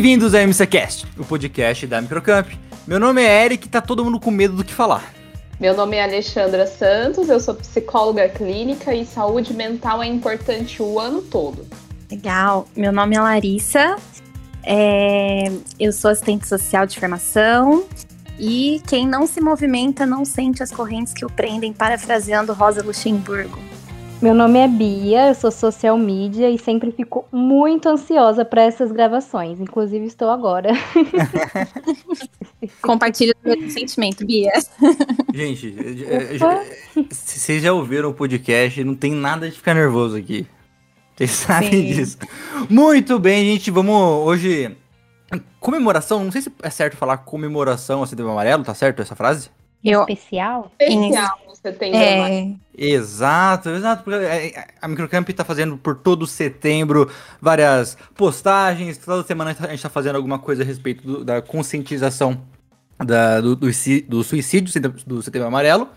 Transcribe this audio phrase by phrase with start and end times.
[0.00, 2.46] Bem-vindos ao MCCast, o podcast da Microcamp.
[2.86, 5.12] Meu nome é Eric e tá todo mundo com medo do que falar.
[5.58, 11.00] Meu nome é Alexandra Santos, eu sou psicóloga clínica e saúde mental é importante o
[11.00, 11.66] ano todo.
[12.08, 13.96] Legal, meu nome é Larissa,
[14.62, 15.50] é...
[15.80, 17.84] eu sou assistente social de formação
[18.38, 23.58] e quem não se movimenta não sente as correntes que o prendem, parafraseando Rosa Luxemburgo.
[24.20, 28.90] Meu nome é Bia, eu sou social media e sempre fico muito ansiosa para essas
[28.90, 29.60] gravações.
[29.60, 30.70] Inclusive, estou agora.
[32.82, 34.50] Compartilha o meu sentimento, Bia.
[35.32, 35.72] Gente,
[37.08, 38.82] vocês já ouviram o podcast?
[38.82, 40.44] Não tem nada de ficar nervoso aqui.
[41.16, 41.84] Vocês sabem Sim.
[41.84, 42.18] disso.
[42.68, 43.70] Muito bem, gente.
[43.70, 44.76] Vamos hoje.
[45.60, 49.48] Comemoração, não sei se é certo falar comemoração a Setembro Amarelo, tá certo essa frase?
[49.84, 50.00] Eu...
[50.00, 50.72] Especial?
[50.80, 52.54] Especial setembro é...
[52.78, 54.04] Exato, exato.
[54.04, 58.96] Porque é, é, a Microcamp está fazendo por todo setembro várias postagens.
[58.98, 62.40] Toda semana a gente está fazendo alguma coisa a respeito do, da conscientização
[62.96, 63.66] da, do, do,
[64.06, 65.88] do, suicídio do setembro amarelo.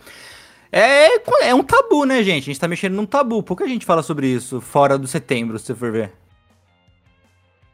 [0.71, 2.43] É, é um tabu, né, gente?
[2.43, 3.43] A gente está mexendo num tabu.
[3.43, 6.11] Pouca gente fala sobre isso fora do setembro, se você for ver.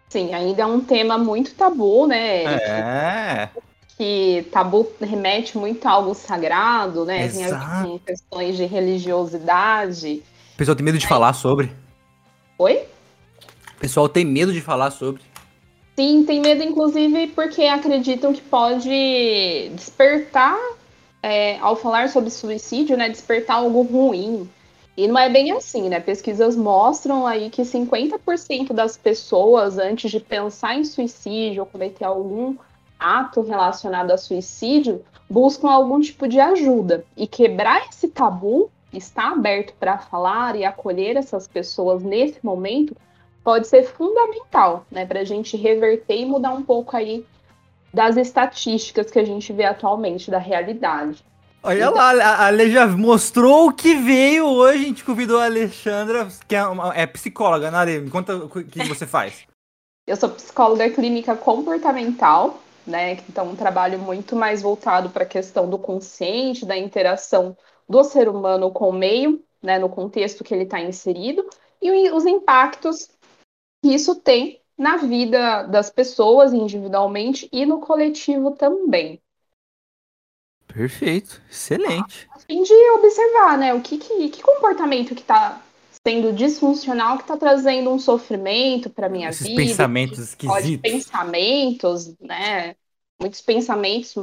[0.10, 2.44] Sim, ainda é um tema muito tabu, né?
[2.44, 3.50] É
[3.98, 7.26] que tabu remete muito a algo sagrado, né?
[7.26, 7.88] Exato.
[7.88, 10.22] Tem questões de religiosidade.
[10.54, 11.10] O pessoal tem medo de é.
[11.10, 11.72] falar sobre.
[12.60, 12.86] Oi?
[13.76, 15.22] O pessoal tem medo de falar sobre.
[15.96, 20.56] Sim, tem medo, inclusive, porque acreditam que pode despertar,
[21.24, 23.10] é, ao falar sobre suicídio, né?
[23.10, 24.48] Despertar algo ruim.
[24.96, 26.00] E não é bem assim, né?
[26.00, 32.56] Pesquisas mostram aí que 50% das pessoas, antes de pensar em suicídio ou cometer algum
[33.00, 37.04] ato relacionado a suicídio buscam algum tipo de ajuda.
[37.16, 42.96] E quebrar esse tabu, estar aberto para falar e acolher essas pessoas nesse momento,
[43.44, 47.26] pode ser fundamental, né, para a gente reverter e mudar um pouco aí
[47.94, 51.24] das estatísticas que a gente vê atualmente da realidade.
[51.64, 54.84] Olha então, lá, a Ale já mostrou o que veio hoje.
[54.84, 58.00] A gente convidou a Alexandra, que é, uma, é psicóloga, né, Ale?
[58.00, 59.46] Me conta o que você faz.
[60.08, 63.14] Eu sou psicóloga clínica comportamental né?
[63.30, 67.56] Então, um trabalho muito mais voltado para a questão do consciente, da interação
[67.88, 71.48] do ser humano com o meio, né, no contexto que ele está inserido,
[71.82, 73.10] e os impactos
[73.84, 79.22] que isso tem na vida das pessoas individualmente e no coletivo também.
[80.68, 82.28] Perfeito, excelente.
[82.32, 85.62] A fim de observar, né, o que, que, que comportamento que está
[86.08, 89.62] sendo disfuncional que está trazendo um sofrimento para minha Esses vida.
[89.62, 90.90] pensamentos esquisitos.
[90.90, 92.78] Pensamentos, né?
[93.20, 94.16] Muitos pensamentos.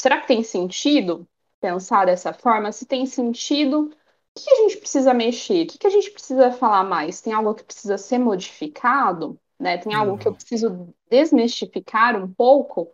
[0.00, 1.26] Será que tem sentido
[1.60, 2.70] pensar dessa forma?
[2.70, 5.64] Se tem sentido, o que a gente precisa mexer?
[5.64, 7.20] O que a gente precisa falar mais?
[7.20, 9.36] Tem algo que precisa ser modificado?
[9.58, 9.78] Né?
[9.78, 10.38] Tem algo que eu uhum.
[10.38, 12.92] preciso desmistificar um pouco?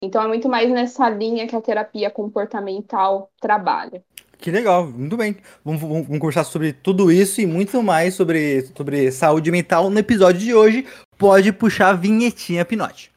[0.00, 4.02] Então é muito mais nessa linha que a terapia comportamental trabalha.
[4.40, 5.36] Que legal, muito bem.
[5.62, 9.98] Vamos, vamos, vamos, conversar sobre tudo isso e muito mais sobre, sobre saúde mental no
[9.98, 10.86] episódio de hoje.
[11.18, 13.12] Pode puxar a vinhetinha, Pinote.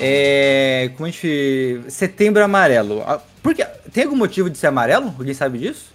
[0.00, 1.82] É, como a gente.
[1.88, 3.02] Setembro amarelo.
[3.06, 5.06] Ah, Por que, tem algum motivo de ser amarelo?
[5.18, 5.92] Alguém sabe disso?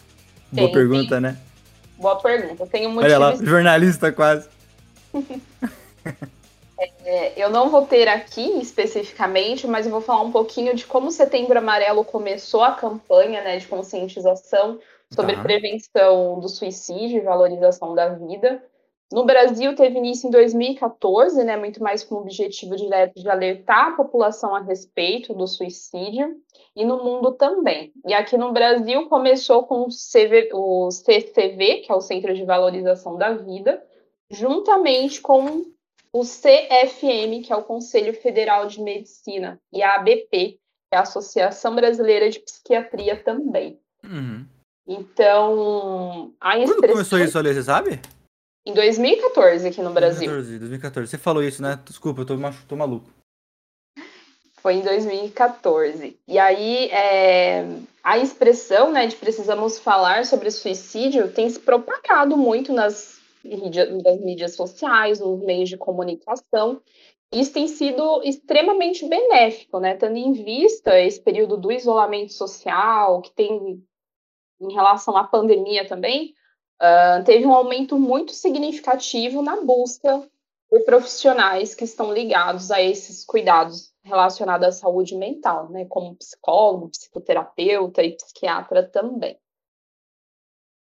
[0.53, 1.22] Tem, Boa pergunta, tem.
[1.22, 1.38] né?
[1.97, 2.66] Boa pergunta.
[2.66, 3.06] Tem um motivo.
[3.06, 4.50] Olha lá, jornalista quase.
[7.06, 11.11] é, eu não vou ter aqui especificamente, mas eu vou falar um pouquinho de como
[11.11, 14.79] Setembro Amarelo começou a campanha né, de conscientização
[15.13, 15.44] sobre tá.
[15.44, 18.63] prevenção do suicídio e valorização da vida.
[19.11, 23.90] No Brasil, teve início em 2014, né, muito mais com o objetivo direto de alertar
[23.90, 26.37] a população a respeito do suicídio,
[26.73, 27.91] e no mundo também.
[28.05, 32.46] E aqui no Brasil, começou com o, CV, o CCV, que é o Centro de
[32.46, 33.84] Valorização da Vida,
[34.29, 35.66] juntamente com
[36.13, 40.59] o CFM, que é o Conselho Federal de Medicina, e a ABP, que
[40.93, 43.78] é a Associação Brasileira de Psiquiatria também.
[44.05, 44.46] Uhum.
[44.87, 46.81] Então, a expressão...
[46.81, 47.99] Quando começou isso, ali, você sabe?
[48.66, 50.29] Em 2014 aqui no Brasil.
[50.29, 51.09] 2014, 2014.
[51.09, 51.79] Você falou isso, né?
[51.84, 52.35] Desculpa, eu tô,
[52.67, 53.09] tô maluco.
[54.61, 56.19] Foi em 2014.
[56.28, 57.66] E aí, é,
[58.03, 64.55] a expressão né, de precisamos falar sobre suicídio tem se propagado muito nas, nas mídias
[64.55, 66.79] sociais, nos meios de comunicação.
[67.34, 69.96] Isso tem sido extremamente benéfico, né?
[69.96, 73.84] Tendo em vista esse período do isolamento social, que tem
[74.59, 76.35] em relação à pandemia também,
[76.81, 80.28] uh, teve um aumento muito significativo na busca
[80.67, 86.89] por profissionais que estão ligados a esses cuidados relacionados à saúde mental, né, como psicólogo,
[86.89, 89.37] psicoterapeuta e psiquiatra também.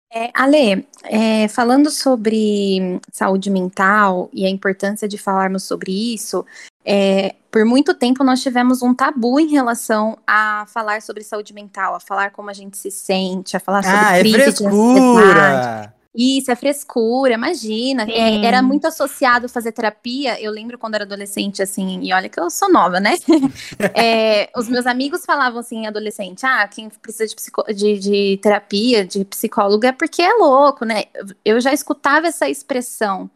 [0.09, 6.45] É, Ale, é, falando sobre saúde mental e a importância de falarmos sobre isso,
[6.87, 11.93] é, por muito tempo nós tivemos um tabu em relação a falar sobre saúde mental,
[11.95, 14.65] a falar como a gente se sente, a falar sobre ah, é crise é de
[14.65, 15.93] ansiedade.
[16.15, 18.07] Isso, é frescura, imagina.
[18.09, 20.41] É, era muito associado fazer terapia.
[20.41, 23.15] Eu lembro quando era adolescente, assim, e olha que eu sou nova, né?
[23.93, 29.05] é, os meus amigos falavam assim, adolescente, ah, quem precisa de, psico de, de terapia,
[29.05, 31.03] de psicólogo, é porque é louco, né?
[31.45, 33.29] Eu já escutava essa expressão.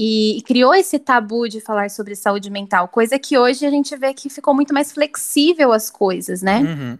[0.00, 3.96] E, e, criou esse tabu de falar sobre saúde mental, coisa que hoje a gente
[3.96, 6.60] vê que ficou muito mais flexível as coisas, né?
[6.60, 6.98] Uhum.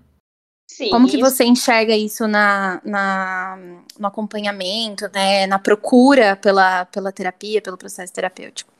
[0.68, 1.24] Sim, Como que isso...
[1.24, 3.56] você enxerga isso na, na,
[3.96, 8.72] no acompanhamento, né, na procura pela, pela terapia, pelo processo terapêutico?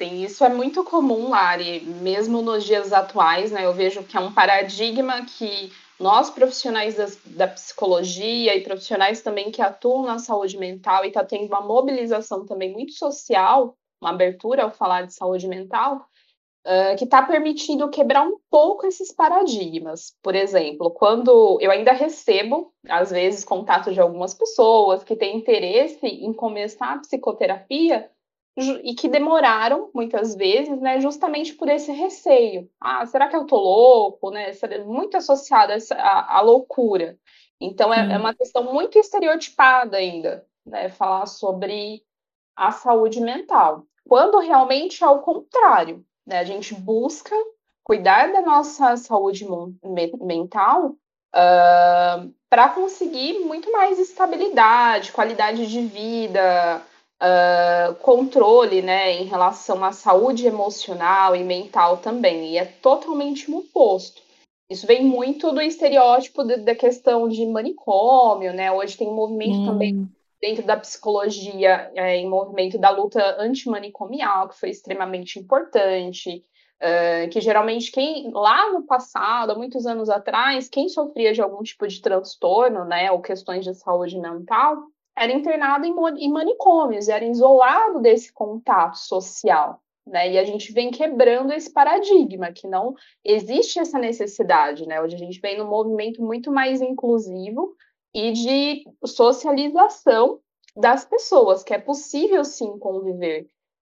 [0.00, 3.64] Sim, isso é muito comum, Lari, mesmo nos dias atuais, né?
[3.64, 9.50] Eu vejo que é um paradigma que nós, profissionais das, da psicologia e profissionais também
[9.50, 14.64] que atuam na saúde mental e está tendo uma mobilização também muito social, uma abertura
[14.64, 16.06] ao falar de saúde mental,
[16.66, 20.14] uh, que está permitindo quebrar um pouco esses paradigmas.
[20.22, 26.06] Por exemplo, quando eu ainda recebo, às vezes, contato de algumas pessoas que têm interesse
[26.06, 28.10] em começar a psicoterapia
[28.56, 32.70] e que demoraram muitas vezes, né, justamente por esse receio.
[32.80, 34.52] Ah, será que eu tô louco, né?
[34.86, 37.18] Muito associado à, à loucura.
[37.60, 42.02] Então é, é, uma questão muito estereotipada ainda, né, falar sobre
[42.54, 43.84] a saúde mental.
[44.08, 46.38] Quando realmente é o contrário, né?
[46.38, 47.34] A gente busca
[47.84, 49.46] cuidar da nossa saúde
[50.20, 50.96] mental
[51.34, 56.82] uh, para conseguir muito mais estabilidade, qualidade de vida,
[57.22, 62.52] uh, controle né, em relação à saúde emocional e mental também.
[62.52, 64.22] E é totalmente o oposto.
[64.68, 68.72] Isso vem muito do estereótipo de, da questão de manicômio, né?
[68.72, 69.66] Hoje tem um movimento hum.
[69.66, 70.08] também
[70.40, 76.44] dentro da psicologia é, em movimento da luta antimanicomial, que foi extremamente importante,
[76.82, 81.62] uh, que geralmente quem, lá no passado, há muitos anos atrás, quem sofria de algum
[81.62, 84.76] tipo de transtorno, né, ou questões de saúde mental,
[85.16, 89.80] era internado em, em manicômios, era isolado desse contato social.
[90.06, 90.32] Né?
[90.32, 95.00] E a gente vem quebrando esse paradigma, que não existe essa necessidade, né?
[95.00, 97.74] Hoje a gente vem num movimento muito mais inclusivo,
[98.14, 100.40] e de socialização
[100.74, 103.46] das pessoas, que é possível sim conviver.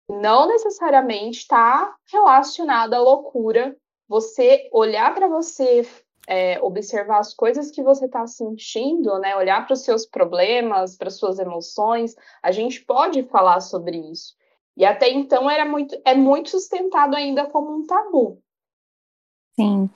[0.07, 3.75] Não necessariamente está relacionado à loucura.
[4.07, 5.87] Você olhar para você,
[6.27, 9.35] é, observar as coisas que você está sentindo, né?
[9.35, 12.15] Olhar para os seus problemas, para suas emoções.
[12.41, 14.35] A gente pode falar sobre isso.
[14.77, 18.41] E até então era muito, é muito sustentado ainda como um tabu.
[19.53, 19.89] Sim,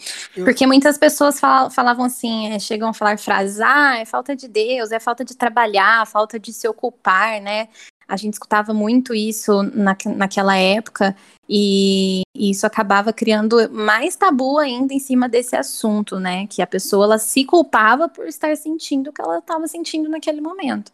[0.43, 4.91] porque muitas pessoas falavam assim, é, chegam a falar frases, ah, é falta de Deus,
[4.91, 7.69] é falta de trabalhar, falta de se ocupar, né?
[8.07, 11.15] A gente escutava muito isso na, naquela época
[11.49, 16.47] e isso acabava criando mais tabu ainda em cima desse assunto, né?
[16.47, 20.41] Que a pessoa ela se culpava por estar sentindo o que ela estava sentindo naquele
[20.41, 20.91] momento.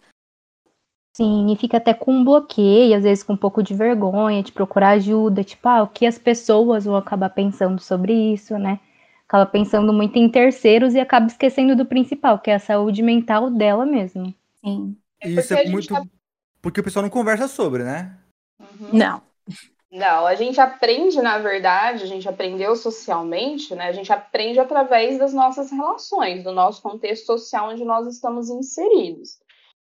[1.13, 4.51] Sim, e fica até com um bloqueio, às vezes com um pouco de vergonha de
[4.51, 8.79] procurar ajuda, tipo, ah, o que as pessoas vão acabar pensando sobre isso, né?
[9.27, 13.49] Acaba pensando muito em terceiros e acaba esquecendo do principal, que é a saúde mental
[13.49, 14.33] dela mesmo.
[14.63, 14.95] Sim.
[15.21, 15.93] É isso é muito.
[15.93, 16.03] Tá...
[16.61, 18.17] Porque o pessoal não conversa sobre, né?
[18.59, 18.89] Uhum.
[18.93, 19.21] Não.
[19.91, 23.87] Não, a gente aprende, na verdade, a gente aprendeu socialmente, né?
[23.87, 29.39] A gente aprende através das nossas relações, do nosso contexto social onde nós estamos inseridos.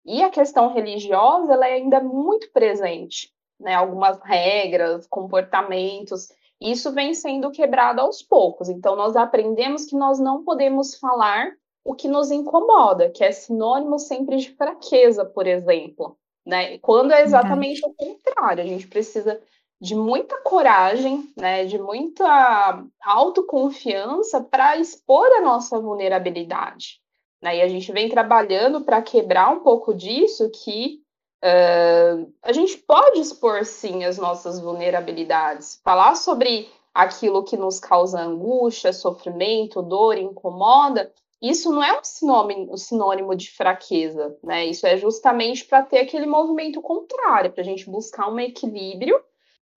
[0.05, 3.75] E a questão religiosa ela é ainda muito presente, né?
[3.75, 6.29] Algumas regras, comportamentos,
[6.61, 8.69] isso vem sendo quebrado aos poucos.
[8.69, 11.53] Então nós aprendemos que nós não podemos falar
[11.85, 16.17] o que nos incomoda, que é sinônimo sempre de fraqueza, por exemplo,
[16.47, 16.79] né?
[16.79, 19.41] Quando é exatamente o contrário, a gente precisa
[19.81, 27.01] de muita coragem, né, de muita autoconfiança para expor a nossa vulnerabilidade.
[27.43, 27.59] Né?
[27.59, 31.01] E a gente vem trabalhando para quebrar um pouco disso, que
[31.45, 38.21] uh, a gente pode expor sim as nossas vulnerabilidades, falar sobre aquilo que nos causa
[38.23, 41.13] angústia, sofrimento, dor, incomoda.
[41.45, 44.65] Isso não é um sinônimo, um sinônimo de fraqueza, né?
[44.65, 49.23] Isso é justamente para ter aquele movimento contrário, para a gente buscar um equilíbrio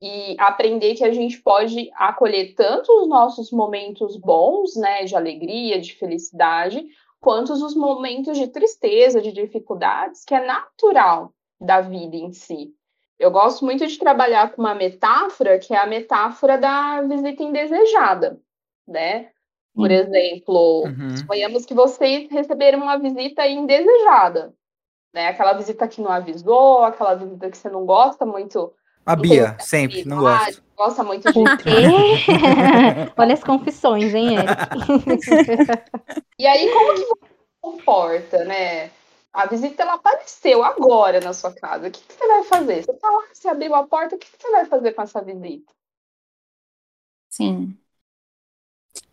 [0.01, 5.81] e aprender que a gente pode acolher tanto os nossos momentos bons, né, de alegria,
[5.81, 6.87] de felicidade,
[7.19, 12.73] quanto os momentos de tristeza, de dificuldades, que é natural da vida em si.
[13.19, 18.39] Eu gosto muito de trabalhar com uma metáfora, que é a metáfora da visita indesejada,
[18.87, 19.31] né?
[19.77, 21.17] Por exemplo, uhum.
[21.17, 24.51] suponhamos que vocês receberam uma visita indesejada,
[25.13, 25.27] né?
[25.27, 28.73] Aquela visita que não avisou, aquela visita que você não gosta muito.
[29.05, 30.63] A Bia, sempre, não gosta.
[30.75, 31.39] Gosta muito de.
[33.15, 34.51] Olha as confissões, hein, Eric?
[36.39, 38.89] e aí, como que você se comporta, né?
[39.31, 41.87] A visita ela apareceu agora na sua casa.
[41.87, 42.83] O que, que você vai fazer?
[42.83, 45.21] Você tá lá, você abriu a porta, o que, que você vai fazer com essa
[45.21, 45.71] visita?
[47.29, 47.77] Sim.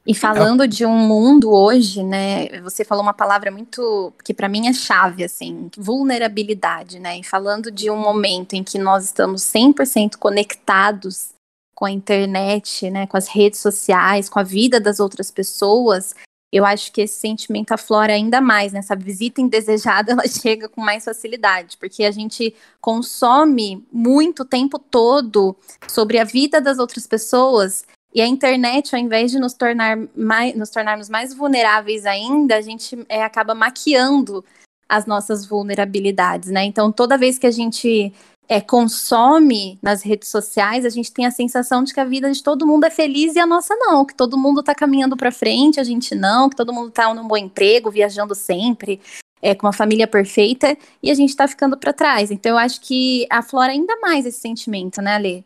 [0.06, 2.60] E falando de um mundo hoje, né?
[2.60, 7.18] Você falou uma palavra muito que para mim é chave, assim, vulnerabilidade, né?
[7.18, 11.30] E falando de um momento em que nós estamos 100% conectados
[11.74, 16.14] com a internet, né, com as redes sociais, com a vida das outras pessoas,
[16.52, 18.78] eu acho que esse sentimento aflora ainda mais, né?
[18.78, 24.78] Essa visita indesejada, ela chega com mais facilidade, porque a gente consome muito o tempo
[24.78, 25.56] todo
[25.88, 27.84] sobre a vida das outras pessoas
[28.14, 32.60] e a internet, ao invés de nos, tornar mais, nos tornarmos mais vulneráveis ainda, a
[32.60, 34.44] gente é, acaba maquiando
[34.88, 36.62] as nossas vulnerabilidades, né?
[36.64, 38.12] Então, toda vez que a gente
[38.48, 42.40] é, consome nas redes sociais, a gente tem a sensação de que a vida de
[42.40, 45.80] todo mundo é feliz e a nossa não, que todo mundo está caminhando para frente,
[45.80, 49.00] a gente não, que todo mundo está num bom emprego, viajando sempre,
[49.42, 52.30] é, com uma família perfeita, e a gente está ficando para trás.
[52.30, 55.42] Então, eu acho que aflora ainda mais esse sentimento, né, Alê?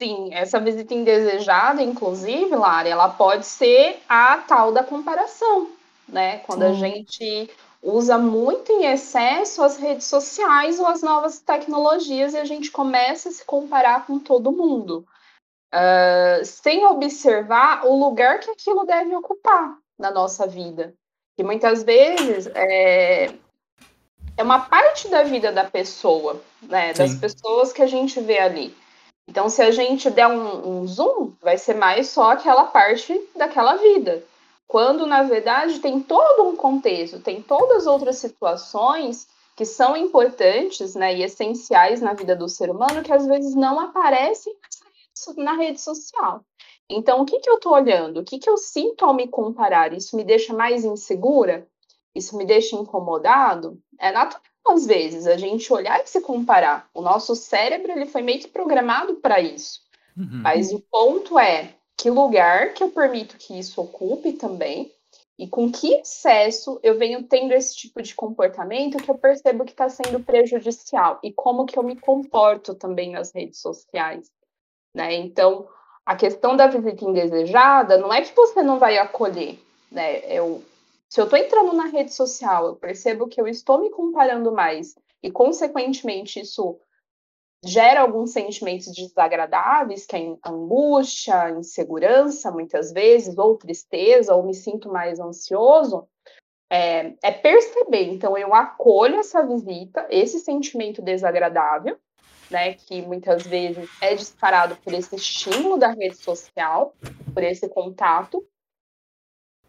[0.00, 5.70] Sim, essa visita indesejada, inclusive, Lara, ela pode ser a tal da comparação,
[6.06, 6.38] né?
[6.40, 6.70] Quando Sim.
[6.70, 7.50] a gente
[7.82, 13.30] usa muito em excesso as redes sociais ou as novas tecnologias e a gente começa
[13.30, 15.06] a se comparar com todo mundo,
[15.72, 20.92] uh, sem observar o lugar que aquilo deve ocupar na nossa vida.
[21.36, 23.30] Que muitas vezes é,
[24.36, 26.92] é uma parte da vida da pessoa, né?
[26.92, 28.76] Das pessoas que a gente vê ali.
[29.28, 33.76] Então, se a gente der um, um zoom, vai ser mais só aquela parte daquela
[33.76, 34.24] vida.
[34.68, 40.94] Quando, na verdade, tem todo um contexto, tem todas as outras situações que são importantes
[40.94, 44.54] né, e essenciais na vida do ser humano que às vezes não aparecem
[45.36, 46.44] na rede social.
[46.88, 48.20] Então, o que, que eu estou olhando?
[48.20, 49.92] O que, que eu sinto ao me comparar?
[49.92, 51.66] Isso me deixa mais insegura?
[52.14, 53.80] Isso me deixa incomodado?
[53.98, 54.42] É natural
[54.72, 56.88] às vezes a gente olhar e se comparar.
[56.94, 59.80] O nosso cérebro ele foi meio que programado para isso.
[60.16, 60.40] Uhum.
[60.42, 64.92] Mas o ponto é que lugar que eu permito que isso ocupe também
[65.38, 69.72] e com que excesso eu venho tendo esse tipo de comportamento que eu percebo que
[69.72, 74.30] está sendo prejudicial e como que eu me comporto também nas redes sociais,
[74.94, 75.14] né?
[75.14, 75.68] Então,
[76.04, 79.58] a questão da visita indesejada não é que você não vai acolher,
[79.90, 80.20] né?
[80.32, 80.62] Eu
[81.16, 84.94] se eu estou entrando na rede social, eu percebo que eu estou me comparando mais
[85.22, 86.78] e, consequentemente, isso
[87.64, 94.92] gera alguns sentimentos desagradáveis, que é angústia, insegurança, muitas vezes, ou tristeza, ou me sinto
[94.92, 96.06] mais ansioso,
[96.68, 98.12] é, é, perceber.
[98.12, 101.96] Então, eu acolho essa visita, esse sentimento desagradável,
[102.50, 106.94] né, que muitas vezes é disparado por esse estímulo da rede social,
[107.32, 108.46] por esse contato,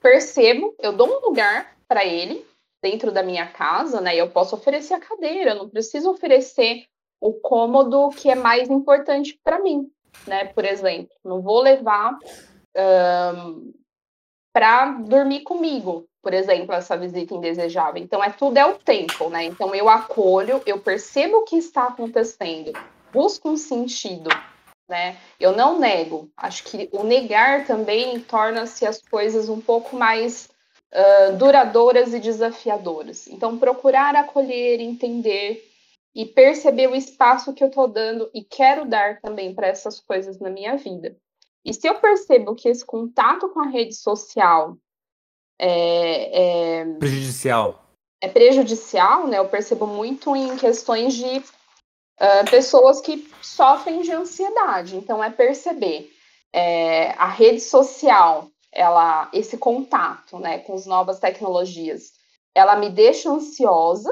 [0.02, 2.46] percebo, eu dou um lugar para ele
[2.82, 4.16] dentro da minha casa, né?
[4.16, 6.86] Eu posso oferecer a cadeira, eu não preciso oferecer
[7.20, 9.90] o cômodo que é mais importante para mim,
[10.28, 10.46] né?
[10.46, 12.18] Por exemplo, não vou levar
[12.78, 13.74] um,
[14.54, 18.02] para dormir comigo, por exemplo, essa visita indesejável.
[18.02, 19.46] Então, é tudo é o tempo, né?
[19.46, 22.72] Então, eu acolho, eu percebo o que está acontecendo,
[23.12, 24.30] busco um sentido
[24.88, 25.18] né?
[25.40, 26.30] Eu não nego.
[26.38, 30.50] Acho que o negar também torna-se as coisas um pouco mais
[30.94, 33.28] uh, duradouras e desafiadoras.
[33.28, 35.64] Então, procurar acolher, entender
[36.16, 40.40] e perceber o espaço que eu estou dando e quero dar também para essas coisas
[40.40, 41.16] na minha vida.
[41.64, 44.78] E se eu percebo que esse contato com a rede social
[45.60, 47.84] é, é prejudicial,
[48.22, 49.38] é prejudicial, né?
[49.38, 51.44] Eu percebo muito em questões de
[52.20, 54.96] uh, pessoas que sofrem de ansiedade.
[54.96, 56.12] Então, é perceber
[56.54, 62.12] é, a rede social, ela, esse contato né, com as novas tecnologias,
[62.54, 64.12] ela me deixa ansiosa,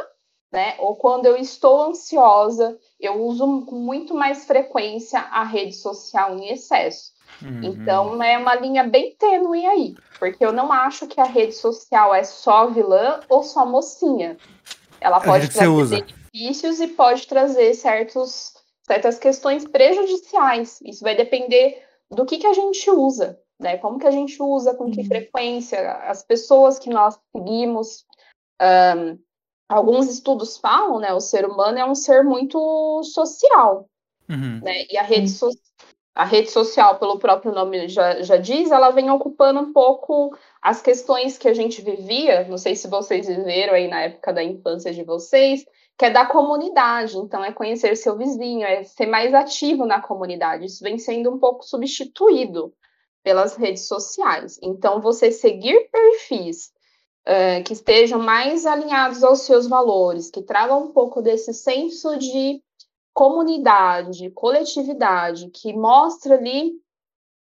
[0.51, 0.75] né?
[0.79, 6.49] Ou quando eu estou ansiosa, eu uso com muito mais frequência a rede social em
[6.49, 7.13] excesso.
[7.41, 7.61] Uhum.
[7.63, 12.13] Então é uma linha bem tênue aí, porque eu não acho que a rede social
[12.13, 14.37] é só vilã ou só mocinha.
[15.01, 16.05] Ela pode trazer
[16.35, 18.53] benefícios e pode trazer certos,
[18.85, 20.79] certas questões prejudiciais.
[20.83, 23.77] Isso vai depender do que, que a gente usa, né?
[23.77, 25.07] Como que a gente usa, com que uhum.
[25.07, 28.05] frequência, as pessoas que nós seguimos.
[28.61, 29.17] Um,
[29.67, 33.89] alguns estudos falam, né, o ser humano é um ser muito social,
[34.29, 34.61] uhum.
[34.61, 35.49] né, e a rede, so
[36.15, 40.81] a rede social, pelo próprio nome já, já diz, ela vem ocupando um pouco as
[40.81, 44.93] questões que a gente vivia, não sei se vocês viveram aí na época da infância
[44.93, 45.65] de vocês,
[45.97, 50.65] que é da comunidade, então é conhecer seu vizinho, é ser mais ativo na comunidade.
[50.65, 52.73] Isso vem sendo um pouco substituído
[53.21, 54.57] pelas redes sociais.
[54.61, 56.71] Então, você seguir perfis
[57.27, 62.61] uh, que estejam mais alinhados aos seus valores, que tragam um pouco desse senso de
[63.15, 66.73] comunidade, coletividade, que mostra ali,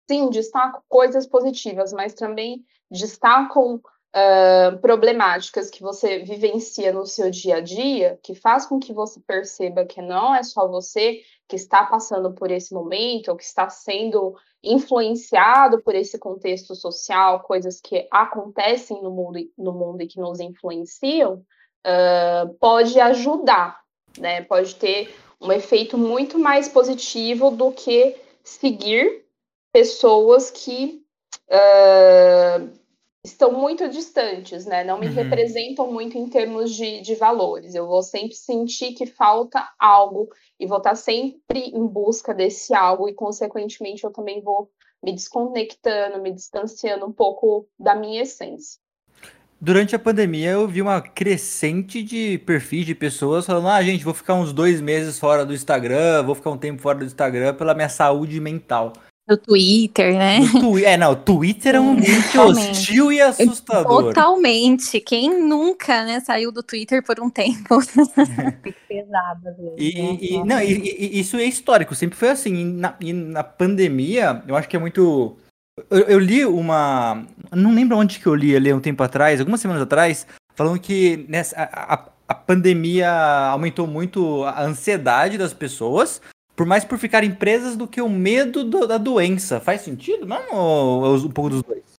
[0.08, 7.56] sim, destacam coisas positivas, mas também destacam uh, problemáticas que você vivencia no seu dia
[7.56, 11.84] a dia, que faz com que você perceba que não é só você que está
[11.84, 18.06] passando por esse momento, ou que está sendo influenciado por esse contexto social, coisas que
[18.12, 21.44] acontecem no mundo, no mundo e que nos influenciam,
[21.84, 23.80] uh, pode ajudar,
[24.16, 24.42] né?
[24.42, 29.24] Pode ter um efeito muito mais positivo do que seguir
[29.72, 31.04] pessoas que
[31.50, 32.70] uh,
[33.24, 34.84] estão muito distantes, né?
[34.84, 35.12] Não me uhum.
[35.12, 37.74] representam muito em termos de, de valores.
[37.74, 40.28] Eu vou sempre sentir que falta algo
[40.58, 44.70] e vou estar sempre em busca desse algo, e, consequentemente, eu também vou
[45.02, 48.80] me desconectando, me distanciando um pouco da minha essência.
[49.60, 54.12] Durante a pandemia, eu vi uma crescente de perfis de pessoas falando: ah, gente, vou
[54.12, 57.74] ficar uns dois meses fora do Instagram, vou ficar um tempo fora do Instagram pela
[57.74, 58.92] minha saúde mental.
[59.28, 60.38] No Twitter, né?
[60.54, 64.04] No é, não, o Twitter é um ambiente hostil e assustador.
[64.04, 65.00] Totalmente.
[65.00, 67.80] Quem nunca, né, saiu do Twitter por um tempo?
[68.88, 69.74] pesado, às vezes.
[69.78, 70.18] E, né?
[70.20, 72.54] e, não, e, e, isso é histórico, sempre foi assim.
[72.54, 75.36] E na, e na pandemia, eu acho que é muito.
[75.90, 77.26] Eu, eu, li uma.
[77.52, 81.26] Não lembro onde que eu li ali um tempo atrás, algumas semanas atrás, falando que
[81.28, 86.22] nessa, a, a, pandemia aumentou muito a ansiedade das pessoas,
[86.56, 89.60] por mais por ficarem presas do que o medo do, da doença.
[89.60, 90.46] Faz sentido, mano?
[90.50, 91.95] Ou um pouco dos dois?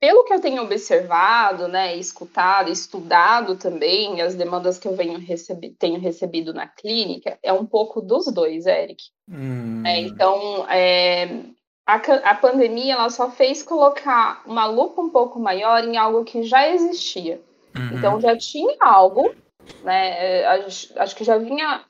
[0.00, 5.70] Pelo que eu tenho observado, né, escutado, estudado também, as demandas que eu venho recebi
[5.70, 9.02] tenho recebido na clínica, é um pouco dos dois, Eric.
[9.28, 9.82] Hum.
[9.84, 11.40] É, então, é,
[11.84, 16.44] a, a pandemia ela só fez colocar uma lupa um pouco maior em algo que
[16.44, 17.40] já existia.
[17.76, 17.98] Uhum.
[17.98, 19.34] Então, já tinha algo
[19.82, 20.40] né?
[20.40, 21.84] É, acho, acho que já vinha.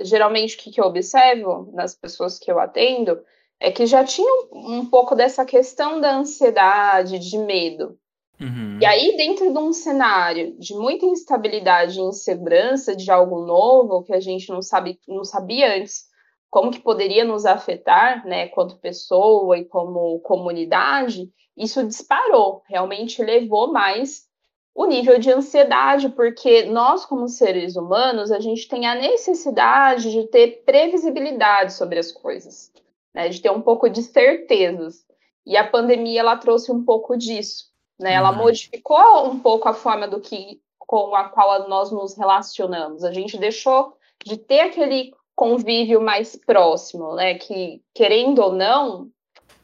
[0.00, 3.22] Geralmente, o que, que eu observo nas pessoas que eu atendo
[3.60, 7.98] é que já tinham um pouco dessa questão da ansiedade, de medo.
[8.40, 8.78] Uhum.
[8.80, 14.14] E aí, dentro de um cenário de muita instabilidade e insegurança de algo novo que
[14.14, 16.08] a gente não sabe, não sabia antes
[16.48, 23.70] como que poderia nos afetar, né, quanto pessoa e como comunidade, isso disparou, realmente levou
[23.70, 24.28] mais
[24.74, 30.26] o nível de ansiedade, porque nós, como seres humanos, a gente tem a necessidade de
[30.28, 32.72] ter previsibilidade sobre as coisas,
[33.14, 33.28] né?
[33.28, 35.04] de ter um pouco de certezas.
[35.46, 37.66] E a pandemia ela trouxe um pouco disso,
[37.98, 38.12] né?
[38.12, 38.38] Ela uhum.
[38.38, 43.04] modificou um pouco a forma do que com a qual nós nos relacionamos.
[43.04, 47.34] A gente deixou de ter aquele convívio mais próximo, né?
[47.34, 49.10] Que querendo ou não,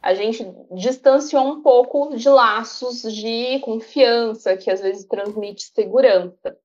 [0.00, 6.56] a gente distanciou um pouco de laços de confiança, que às vezes transmite segurança.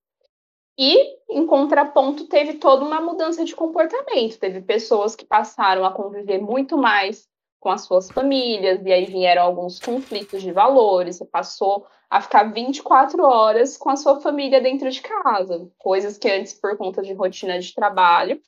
[0.78, 4.38] E, em contraponto, teve toda uma mudança de comportamento.
[4.38, 7.28] Teve pessoas que passaram a conviver muito mais
[7.60, 11.16] com as suas famílias, e aí vieram alguns conflitos de valores.
[11.16, 16.28] Você passou a ficar 24 horas com a sua família dentro de casa, coisas que
[16.28, 18.40] antes, por conta de rotina de trabalho,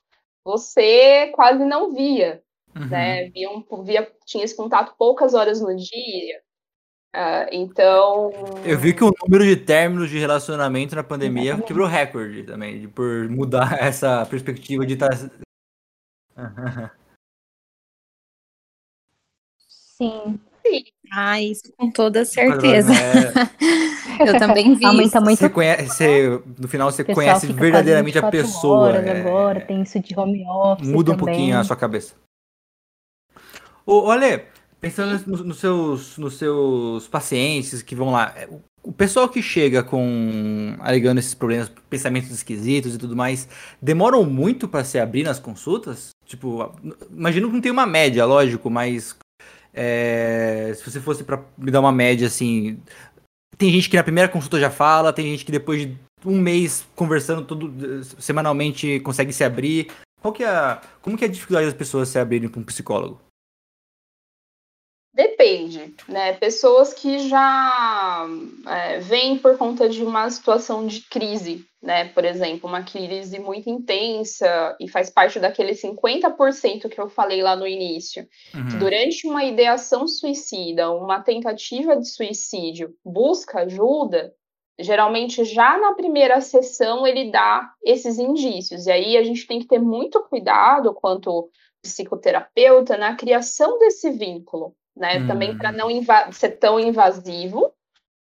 [0.45, 2.43] você quase não via.
[2.77, 2.89] Uhum.
[2.89, 3.31] Né?
[3.31, 3.49] Via,
[3.85, 6.43] via, tinha esse contato poucas horas no dia.
[7.15, 8.33] Uh, então.
[8.65, 12.89] Eu vi que o número de términos de relacionamento na pandemia quebrou recorde também, de,
[12.89, 15.17] por mudar essa perspectiva de estar.
[16.35, 16.91] Tá...
[19.69, 20.41] Sim.
[21.13, 22.93] Ah, isso com toda certeza.
[22.93, 24.27] É...
[24.29, 24.85] eu também vi.
[24.85, 25.39] Aumenta muito.
[25.39, 28.97] Você conhece, no final você conhece verdadeiramente a pessoa.
[28.97, 29.21] É...
[29.21, 30.89] Agora tem isso de home office.
[30.89, 31.15] Muda também.
[31.15, 32.17] um pouquinho a sua cabeça.
[33.87, 34.47] Ô, olha,
[34.85, 38.47] pensando nos, seus, nos seus pacientes que vão lá, é,
[38.83, 43.49] o pessoal que chega com alegando esses problemas, pensamentos esquisitos e tudo mais,
[43.81, 46.11] demoram muito para se abrir nas consultas?
[46.27, 46.71] Tipo,
[47.11, 49.17] imagino que não tem uma média, lógico, mas
[49.73, 52.79] é, se você fosse para me dar uma média assim,
[53.57, 56.87] tem gente que na primeira consulta já fala, tem gente que depois de um mês
[56.95, 57.73] conversando todo
[58.19, 59.89] semanalmente consegue se abrir.
[60.21, 62.65] Qual que é a, como que é a dificuldade das pessoas se abrirem para um
[62.65, 63.24] psicólogo?
[65.15, 66.33] Depende, né?
[66.33, 68.27] Pessoas que já
[68.67, 72.07] é, vêm por conta de uma situação de crise, né?
[72.09, 77.55] Por exemplo, uma crise muito intensa e faz parte daquele 50% que eu falei lá
[77.55, 78.27] no início.
[78.53, 78.79] Uhum.
[78.81, 84.35] durante uma ideação suicida, uma tentativa de suicídio, busca ajuda,
[84.81, 88.87] geralmente já na primeira sessão ele dá esses indícios.
[88.87, 91.49] E aí a gente tem que ter muito cuidado quanto
[91.81, 95.19] psicoterapeuta na criação desse vínculo né?
[95.19, 95.27] Hum.
[95.27, 95.89] Também para não
[96.33, 97.73] ser tão invasivo,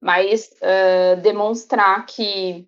[0.00, 2.66] mas uh, demonstrar que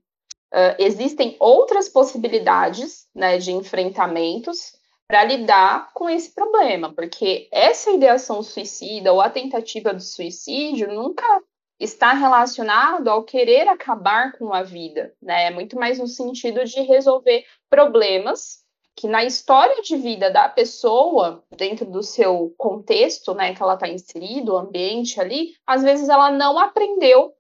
[0.52, 8.42] uh, existem outras possibilidades né, de enfrentamentos para lidar com esse problema, porque essa ideação
[8.44, 11.24] suicida ou a tentativa de suicídio nunca
[11.80, 15.46] está relacionado ao querer acabar com a vida, né?
[15.46, 18.58] É muito mais no sentido de resolver problemas
[19.00, 23.88] que na história de vida da pessoa, dentro do seu contexto, né, que ela está
[23.88, 27.32] inserido, o ambiente ali, às vezes ela não aprendeu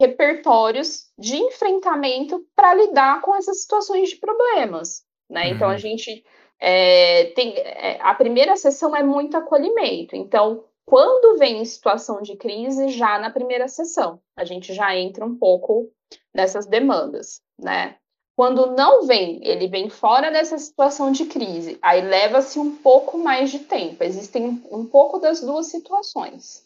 [0.00, 5.48] repertórios de enfrentamento para lidar com essas situações de problemas, né?
[5.48, 5.54] Uhum.
[5.54, 6.24] Então a gente
[6.58, 10.16] é, tem é, a primeira sessão é muito acolhimento.
[10.16, 15.26] Então, quando vem em situação de crise, já na primeira sessão, a gente já entra
[15.26, 15.90] um pouco
[16.34, 17.96] nessas demandas, né?
[18.36, 23.50] Quando não vem, ele vem fora dessa situação de crise, aí leva-se um pouco mais
[23.50, 24.04] de tempo.
[24.04, 26.62] Existem um pouco das duas situações.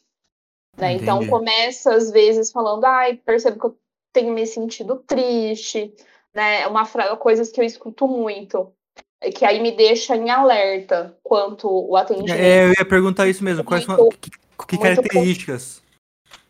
[0.77, 0.95] Né?
[0.95, 3.77] Então começa às vezes falando, ai, percebo que eu
[4.13, 5.95] tenho me sentido triste,
[6.35, 6.67] né?
[6.67, 6.85] Uma
[7.17, 8.73] coisas que eu escuto muito,
[9.37, 12.41] que aí me deixa em alerta quanto o atendimento.
[12.41, 13.63] É, eu ia perguntar isso mesmo.
[13.63, 14.31] Quais são que,
[14.67, 15.81] que características?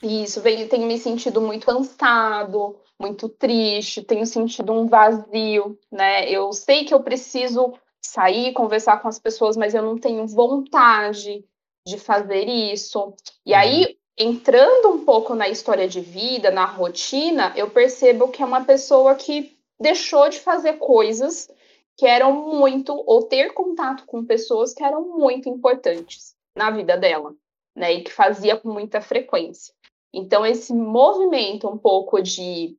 [0.03, 6.29] Isso, venho, tenho me sentido muito cansado, muito triste, tenho sentido um vazio, né?
[6.31, 11.43] Eu sei que eu preciso sair, conversar com as pessoas, mas eu não tenho vontade
[11.87, 13.15] de fazer isso.
[13.45, 13.95] E aí, uhum.
[14.19, 19.15] entrando um pouco na história de vida, na rotina, eu percebo que é uma pessoa
[19.15, 21.49] que deixou de fazer coisas
[21.97, 27.35] que eram muito, ou ter contato com pessoas que eram muito importantes na vida dela,
[27.75, 27.95] né?
[27.95, 29.73] E que fazia com muita frequência.
[30.13, 32.77] Então, esse movimento um pouco de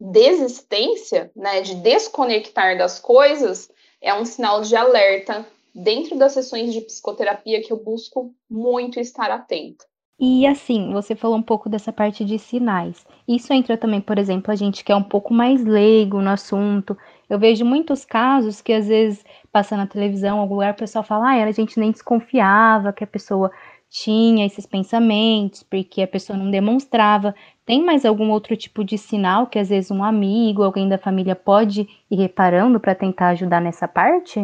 [0.00, 6.80] desistência, né, de desconectar das coisas, é um sinal de alerta dentro das sessões de
[6.80, 9.84] psicoterapia que eu busco muito estar atenta.
[10.22, 13.06] E assim, você falou um pouco dessa parte de sinais.
[13.26, 16.96] Isso entra também, por exemplo, a gente que é um pouco mais leigo no assunto.
[17.28, 21.30] Eu vejo muitos casos que às vezes passa na televisão, algum lugar, o pessoal fala,
[21.30, 23.50] ah, a gente nem desconfiava que a pessoa
[23.88, 27.34] tinha esses pensamentos, porque a pessoa não demonstrava.
[27.70, 31.36] Tem mais algum outro tipo de sinal que às vezes um amigo, alguém da família
[31.36, 34.40] pode ir reparando para tentar ajudar nessa parte?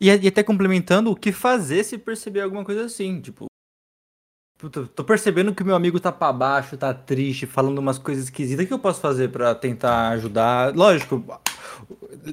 [0.00, 3.44] E, e, até complementando, o que fazer se perceber alguma coisa assim, tipo.
[4.56, 8.24] Puta, tô percebendo que o meu amigo tá pra baixo, tá triste, falando umas coisas
[8.24, 8.64] esquisitas.
[8.64, 10.74] O que eu posso fazer para tentar ajudar?
[10.74, 11.22] Lógico,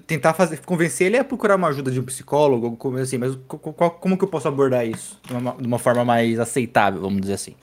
[0.08, 3.92] tentar fazer, convencer ele a procurar uma ajuda de um psicólogo, como assim, mas qual,
[3.92, 7.34] como que eu posso abordar isso de uma, de uma, forma mais aceitável, vamos dizer
[7.34, 7.58] assim?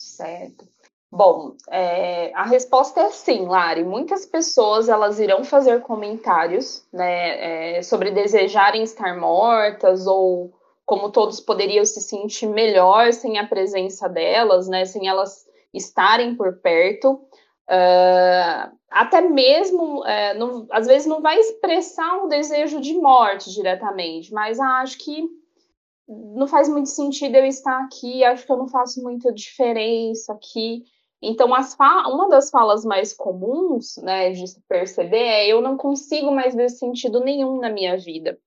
[0.00, 0.75] Certo.
[1.16, 3.82] Bom, é, a resposta é sim, Lari.
[3.82, 10.52] Muitas pessoas elas irão fazer comentários, né, é, sobre desejarem estar mortas ou
[10.84, 16.58] como todos poderiam se sentir melhor sem a presença delas, né, sem elas estarem por
[16.58, 17.12] perto.
[17.66, 24.34] Uh, até mesmo, uh, não, às vezes não vai expressar um desejo de morte diretamente,
[24.34, 25.24] mas ah, acho que
[26.06, 30.84] não faz muito sentido eu estar aqui, acho que eu não faço muita diferença aqui.
[31.22, 36.54] Então, uma das falas mais comuns né, de se perceber é eu não consigo mais
[36.54, 38.38] ver sentido nenhum na minha vida.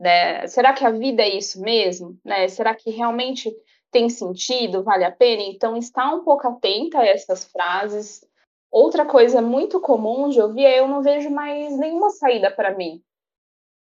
[0.00, 0.46] Né?
[0.46, 2.18] Será que a vida é isso mesmo?
[2.24, 2.48] Né?
[2.48, 3.54] Será que realmente
[3.90, 5.42] tem sentido, vale a pena?
[5.42, 8.28] Então, está um pouco atenta a essas frases,
[8.70, 13.02] Outra coisa muito comum de ouvir é eu não vejo mais nenhuma saída para mim.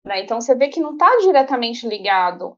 [0.06, 0.22] Né?
[0.22, 2.58] Então você vê que não está diretamente ligado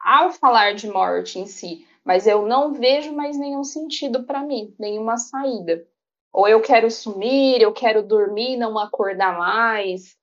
[0.00, 4.74] ao falar de morte em si, mas eu não vejo mais nenhum sentido para mim,
[4.78, 5.86] nenhuma saída.
[6.32, 10.16] Ou eu quero sumir, eu quero dormir, não acordar mais,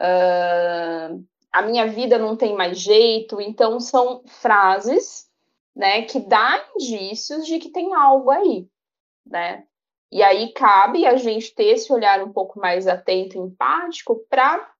[0.00, 3.40] uh, a minha vida não tem mais jeito.
[3.40, 5.28] Então são frases
[5.74, 8.68] né, que dá indícios de que tem algo aí,
[9.26, 9.66] né?
[10.12, 14.72] E aí cabe a gente ter esse olhar um pouco mais atento, empático, para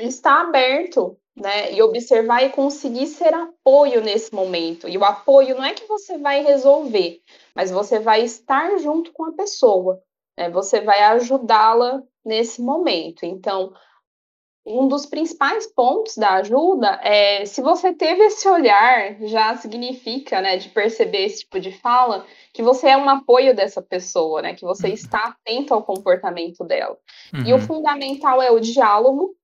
[0.00, 1.72] estar aberto, né?
[1.72, 4.88] E observar e conseguir ser apoio nesse momento.
[4.88, 7.20] E o apoio não é que você vai resolver,
[7.54, 10.00] mas você vai estar junto com a pessoa,
[10.36, 10.48] né?
[10.50, 13.24] Você vai ajudá-la nesse momento.
[13.24, 13.72] Então,
[14.66, 20.56] um dos principais pontos da ajuda é se você teve esse olhar, já significa, né,
[20.56, 24.64] de perceber esse tipo de fala, que você é um apoio dessa pessoa, né, que
[24.64, 24.94] você uhum.
[24.94, 26.98] está atento ao comportamento dela.
[27.32, 27.46] Uhum.
[27.46, 27.62] E o uhum.
[27.62, 29.36] fundamental é o diálogo,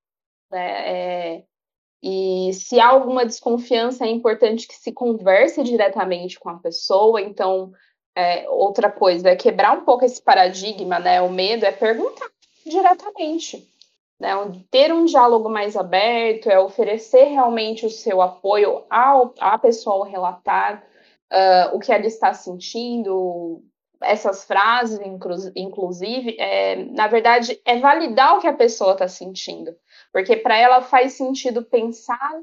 [0.51, 1.45] né, é,
[2.03, 7.21] e se há alguma desconfiança, é importante que se converse diretamente com a pessoa.
[7.21, 7.73] Então,
[8.17, 11.23] é, outra coisa é quebrar um pouco esse paradigma, né?
[11.23, 12.29] O medo é perguntar
[12.67, 13.69] diretamente.
[14.19, 14.31] Né?
[14.71, 20.03] Ter um diálogo mais aberto, é oferecer realmente o seu apoio ao, à pessoa ao
[20.03, 20.85] relatar
[21.33, 23.63] uh, o que ela está sentindo,
[24.01, 25.01] essas frases,
[25.57, 29.75] inclusive, é, na verdade, é validar o que a pessoa está sentindo.
[30.13, 32.41] Porque para ela faz sentido pensar,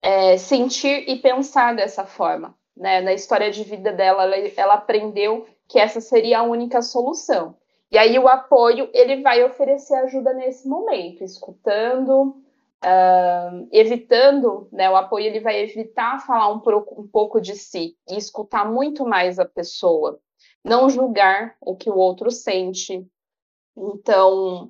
[0.00, 2.54] é, sentir e pensar dessa forma.
[2.76, 3.00] Né?
[3.00, 7.56] Na história de vida dela, ela, ela aprendeu que essa seria a única solução.
[7.90, 12.36] E aí o apoio ele vai oferecer ajuda nesse momento, escutando,
[12.84, 14.90] uh, evitando, né?
[14.90, 16.60] O apoio ele vai evitar falar um,
[16.98, 20.18] um pouco de si e escutar muito mais a pessoa,
[20.64, 23.06] não julgar o que o outro sente.
[23.76, 24.68] Então,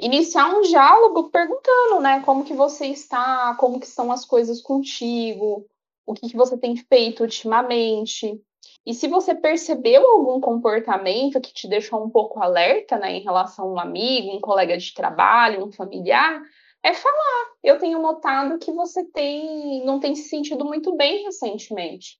[0.00, 5.66] iniciar um diálogo perguntando, né, como que você está, como que são as coisas contigo,
[6.06, 8.40] o que, que você tem feito ultimamente.
[8.84, 13.66] E se você percebeu algum comportamento que te deixou um pouco alerta, né, em relação
[13.66, 16.42] a um amigo, um colega de trabalho, um familiar,
[16.82, 17.50] é falar.
[17.62, 22.18] Eu tenho notado que você tem, não tem se sentido muito bem recentemente.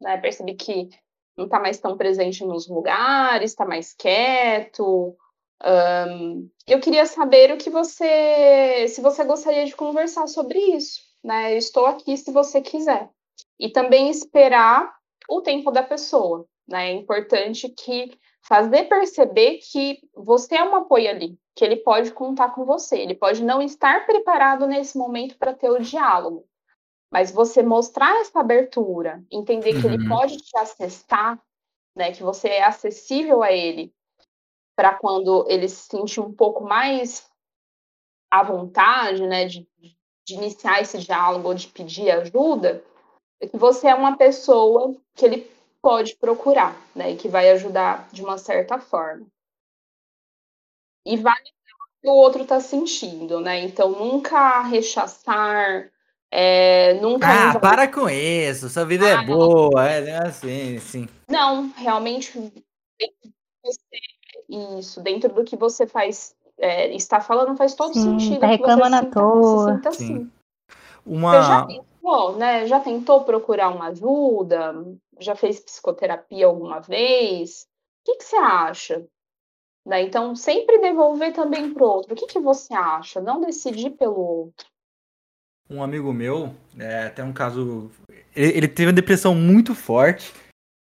[0.00, 0.16] Né?
[0.16, 0.88] Percebi que
[1.36, 5.14] não está mais tão presente nos lugares, está mais quieto,
[5.64, 11.54] um, eu queria saber o que você, se você gostaria de conversar sobre isso, né?
[11.54, 13.08] Eu estou aqui se você quiser.
[13.58, 14.94] E também esperar
[15.28, 16.90] o tempo da pessoa, né?
[16.90, 22.50] É importante que fazer perceber que você é um apoio ali, que ele pode contar
[22.50, 26.46] com você, ele pode não estar preparado nesse momento para ter o diálogo,
[27.10, 29.80] mas você mostrar essa abertura, entender uhum.
[29.80, 30.08] que ele uhum.
[30.08, 31.40] pode te acessar,
[31.96, 32.12] né?
[32.12, 33.92] Que você é acessível a ele
[34.76, 37.26] para quando ele se sentir um pouco mais
[38.30, 39.66] à vontade, né, de,
[40.26, 42.84] de iniciar esse diálogo ou de pedir ajuda,
[43.40, 48.08] é que você é uma pessoa que ele pode procurar, né, e que vai ajudar
[48.12, 49.26] de uma certa forma.
[51.06, 53.60] E vale o que o outro está sentindo, né?
[53.60, 55.88] Então nunca rechaçar,
[56.32, 57.52] é, nunca.
[57.52, 61.08] Ah, para com isso, sua vida é ah, é boa, é assim, sim.
[61.28, 62.36] Não, realmente
[63.62, 64.00] você
[64.48, 68.40] isso, dentro do que você faz, é, está falando, faz todo Sim, sentido.
[68.40, 69.74] Tá reclamando à toa.
[69.74, 70.30] Sinta assim.
[71.04, 71.30] Uma...
[71.30, 72.66] Você já tentou, né?
[72.66, 74.74] Já tentou procurar uma ajuda?
[75.18, 77.66] Já fez psicoterapia alguma vez?
[78.02, 79.06] O que, que você acha?
[79.86, 80.02] Né?
[80.02, 82.12] Então, sempre devolver também para o outro.
[82.12, 83.20] O que, que você acha?
[83.20, 84.66] Não decidir pelo outro.
[85.68, 87.90] Um amigo meu, é, até um caso.
[88.34, 90.32] Ele, ele teve uma depressão muito forte.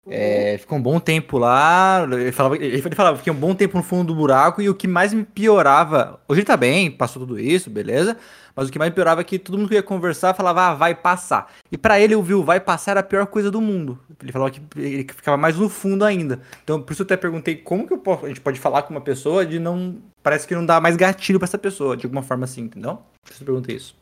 [0.06, 2.06] É, ficou um bom tempo lá.
[2.10, 4.86] Ele falava, ele falava, fiquei um bom tempo no fundo do buraco e o que
[4.86, 6.20] mais me piorava.
[6.28, 8.16] Hoje ele tá bem, passou tudo isso, beleza.
[8.54, 10.74] Mas o que mais me piorava é que todo mundo que ia conversar falava, ah,
[10.74, 11.52] vai passar.
[11.72, 13.98] E para ele, ouvir o vai passar era a pior coisa do mundo.
[14.22, 16.40] Ele falava que ele ficava mais no fundo ainda.
[16.62, 19.00] Então, por isso eu até perguntei como que posso, a gente pode falar com uma
[19.00, 19.96] pessoa de não.
[20.22, 22.98] Parece que não dá mais gatilho para essa pessoa, de alguma forma assim, entendeu?
[23.22, 23.96] Por isso eu perguntei isso.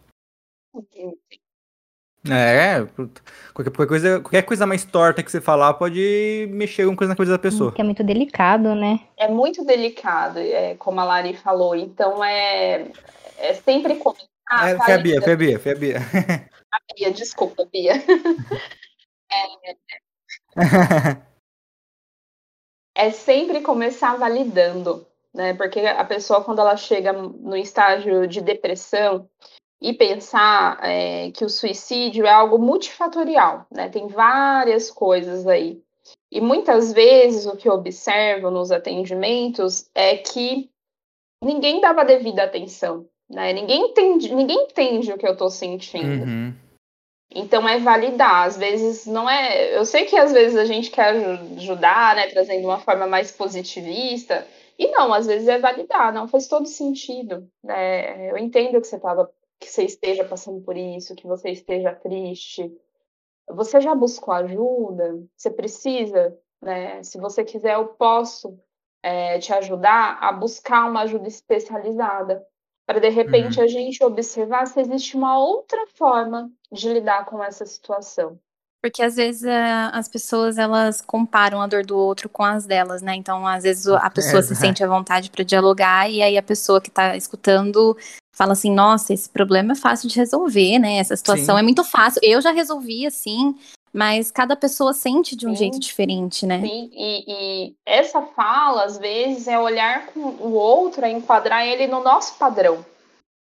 [2.31, 2.87] É,
[3.53, 7.33] qualquer coisa, qualquer coisa mais torta que você falar pode mexer alguma coisa na coisa
[7.33, 7.73] da pessoa.
[7.73, 9.01] Que é muito delicado, né?
[9.17, 11.75] É muito delicado, é, como a Lari falou.
[11.75, 12.87] Então é,
[13.39, 14.29] é sempre começar.
[14.49, 15.99] Ah, é, foi a Bia, foi a Bia, foi a Bia.
[16.73, 17.95] A Bia, desculpa, Bia.
[19.33, 19.77] é,
[22.95, 25.55] é sempre começar validando, né?
[25.55, 29.29] Porque a pessoa, quando ela chega no estágio de depressão,
[29.83, 33.89] e pensar é, que o suicídio é algo multifatorial, né?
[33.89, 35.83] Tem várias coisas aí.
[36.31, 40.71] E muitas vezes o que eu observo nos atendimentos é que
[41.43, 43.53] ninguém dava devida atenção, né?
[43.53, 46.25] Ninguém entende, ninguém entende o que eu estou sentindo.
[46.25, 46.55] Uhum.
[47.35, 49.77] Então é validar, às vezes não é.
[49.77, 51.09] Eu sei que às vezes a gente quer
[51.57, 54.47] ajudar, né, trazendo uma forma mais positivista,
[54.79, 57.49] e não, às vezes é validar, não faz todo sentido.
[57.65, 58.31] Né?
[58.31, 59.31] Eu entendo que você estava
[59.63, 62.71] que você esteja passando por isso, que você esteja triste.
[63.49, 65.23] Você já buscou ajuda?
[65.37, 67.03] Você precisa, né?
[67.03, 68.59] Se você quiser, eu posso
[69.03, 72.45] é, te ajudar a buscar uma ajuda especializada.
[72.85, 73.65] Para de repente uhum.
[73.65, 78.39] a gente observar se existe uma outra forma de lidar com essa situação.
[78.83, 83.01] Porque às vezes a, as pessoas elas comparam a dor do outro com as delas,
[83.01, 83.15] né?
[83.15, 86.43] Então, às vezes a pessoa é, se sente à vontade para dialogar e aí a
[86.43, 87.97] pessoa que está escutando
[88.43, 90.97] fala assim: "Nossa, esse problema é fácil de resolver, né?
[90.97, 91.61] Essa situação Sim.
[91.61, 92.21] é muito fácil.
[92.25, 93.55] Eu já resolvi assim,
[93.93, 95.57] mas cada pessoa sente de um Sim.
[95.57, 96.61] jeito diferente, né?
[96.61, 101.87] Sim, e, e, essa fala, às vezes, é olhar com o outro, é enquadrar ele
[101.87, 102.85] no nosso padrão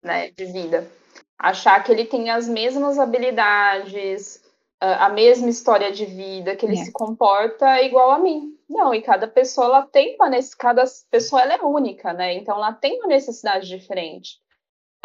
[0.03, 0.89] né, de vida.
[1.37, 4.41] Achar que ele tem as mesmas habilidades,
[4.79, 6.83] a mesma história de vida, que ele é.
[6.83, 8.55] se comporta igual a mim.
[8.69, 12.33] Não, e cada pessoa ela tem uma cada pessoa ela é única, né?
[12.35, 14.39] Então ela tem uma necessidade diferente.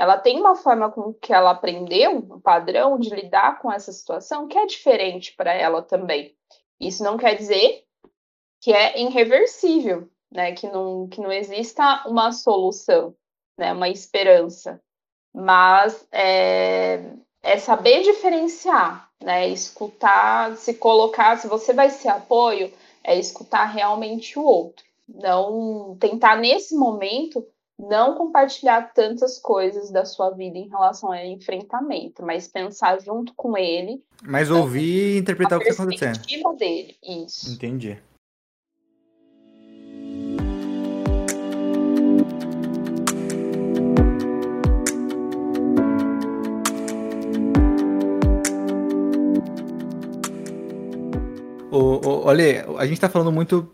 [0.00, 4.48] Ela tem uma forma com que ela aprendeu, um padrão de lidar com essa situação
[4.48, 6.34] que é diferente para ela também.
[6.80, 7.84] Isso não quer dizer
[8.62, 10.52] que é irreversível, né?
[10.52, 13.14] Que não que não exista uma solução,
[13.58, 13.74] né?
[13.74, 14.80] Uma esperança.
[15.34, 17.04] Mas é,
[17.42, 19.50] é saber diferenciar, né?
[19.50, 22.72] Escutar, se colocar, se você vai ser apoio,
[23.04, 24.82] é escutar realmente o outro.
[25.06, 27.46] Não tentar nesse momento
[27.88, 33.56] não compartilhar tantas coisas da sua vida em relação ao enfrentamento, mas pensar junto com
[33.56, 34.02] ele.
[34.22, 36.46] Mas ouvir e interpretar o que está acontecendo.
[36.46, 37.52] A dele, isso.
[37.52, 37.98] Entendi.
[52.30, 53.68] olha, a gente tá falando muito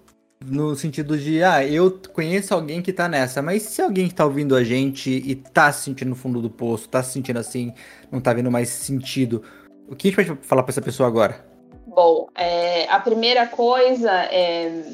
[0.48, 4.24] no sentido de, ah, eu conheço alguém que tá nessa, mas se alguém que tá
[4.24, 7.72] ouvindo a gente e tá se sentindo no fundo do poço, tá se sentindo assim,
[8.10, 9.42] não tá vendo mais sentido,
[9.88, 11.44] o que a gente vai falar para essa pessoa agora?
[11.86, 14.84] Bom, é, a primeira coisa é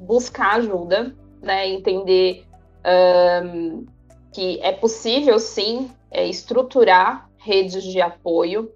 [0.00, 1.68] buscar ajuda, né?
[1.68, 2.44] Entender
[3.44, 3.86] um,
[4.32, 8.72] que é possível sim é, estruturar redes de apoio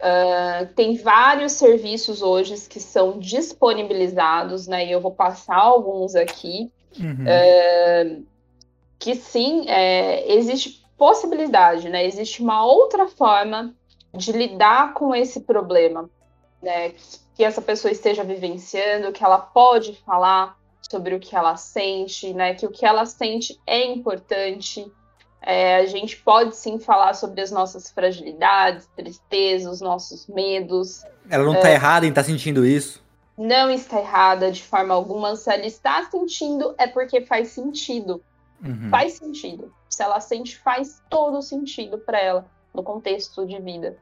[0.00, 4.86] Uh, tem vários serviços hoje que são disponibilizados, né?
[4.86, 6.72] E eu vou passar alguns aqui.
[6.98, 7.24] Uhum.
[7.24, 8.26] Uh,
[8.98, 12.04] que sim, é, existe possibilidade, né?
[12.04, 13.74] Existe uma outra forma
[14.14, 16.08] de lidar com esse problema,
[16.62, 16.92] né?
[17.34, 20.58] Que essa pessoa esteja vivenciando, que ela pode falar
[20.90, 22.54] sobre o que ela sente, né?
[22.54, 24.90] Que o que ela sente é importante,
[25.42, 31.02] é, a gente pode sim falar sobre as nossas fragilidades, tristezas, os nossos medos.
[31.28, 33.02] Ela não está é, errada em estar tá sentindo isso?
[33.36, 35.34] Não está errada de forma alguma.
[35.36, 38.22] Se ela está sentindo, é porque faz sentido.
[38.62, 38.90] Uhum.
[38.90, 39.72] Faz sentido.
[39.88, 43.96] Se ela sente, faz todo sentido para ela, no contexto de vida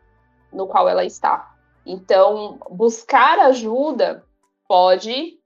[0.52, 1.54] no qual ela está.
[1.84, 4.24] Então, buscar ajuda
[4.66, 5.38] pode,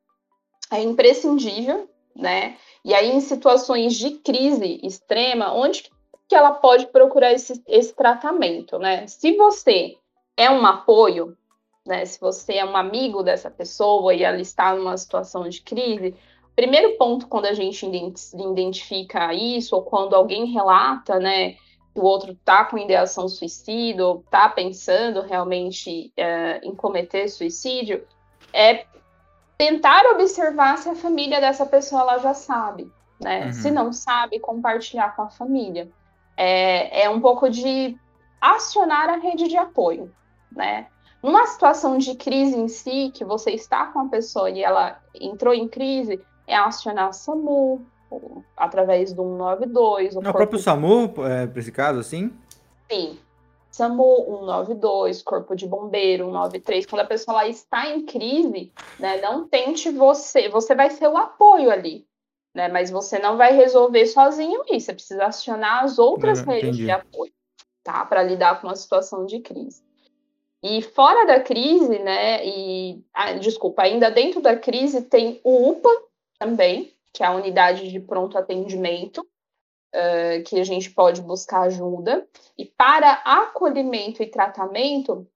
[0.71, 2.57] é imprescindível, né?
[2.85, 5.91] E aí, em situações de crise extrema, onde
[6.29, 9.07] que ela pode procurar esse, esse tratamento, né?
[9.07, 9.97] Se você
[10.37, 11.37] é um apoio,
[11.87, 12.05] né?
[12.05, 16.15] Se você é um amigo dessa pessoa e ela está numa situação de crise,
[16.57, 21.53] primeiro ponto quando a gente identifica isso, ou quando alguém relata, né?
[21.93, 28.07] Que o outro está com ideação suicida, ou está pensando realmente é, em cometer suicídio,
[28.53, 28.87] é
[29.63, 33.47] tentar observar se a família dessa pessoa ela já sabe, né?
[33.47, 33.53] Uhum.
[33.53, 35.89] Se não sabe, compartilhar com a família.
[36.37, 37.97] É, é um pouco de
[38.41, 40.13] acionar a rede de apoio,
[40.51, 40.89] né?
[41.23, 45.55] Numa situação de crise em si, que você está com a pessoa e ela entrou
[45.55, 47.87] em crise, é acionar o SAMU,
[48.57, 50.17] através do 192.
[50.17, 52.33] O, próprio SAMU, é, para esse caso, assim?
[52.91, 53.17] Sim,
[53.73, 59.49] SAMU 192, Corpo de Bombeiro 193, quando a pessoa lá está em crise, né, não
[59.49, 62.07] tente você, você vai ser o apoio ali,
[62.55, 66.77] né, mas você não vai resolver sozinho isso, você precisa acionar as outras é, redes
[66.77, 67.33] de apoio,
[67.83, 69.83] tá, para lidar com uma situação de crise.
[70.63, 75.91] E fora da crise, né, e, ah, desculpa, ainda dentro da crise tem o UPA
[76.39, 79.27] também, que é a unidade de pronto atendimento,
[79.95, 82.27] uh, que a gente pode buscar ajuda.
[82.57, 85.27] E para acolhimento e tratamento,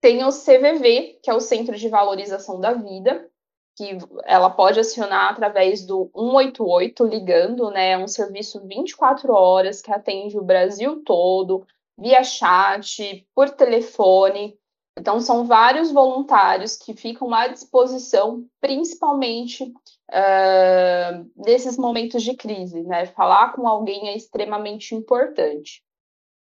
[0.00, 3.28] tem o CVV, que é o Centro de Valorização da Vida,
[3.76, 7.90] que ela pode acionar através do 188, ligando, né?
[7.92, 11.66] É um serviço 24 horas que atende o Brasil todo,
[11.98, 14.56] via chat, por telefone.
[14.96, 23.06] Então, são vários voluntários que ficam à disposição, principalmente uh, nesses momentos de crise, né?
[23.06, 25.82] Falar com alguém é extremamente importante.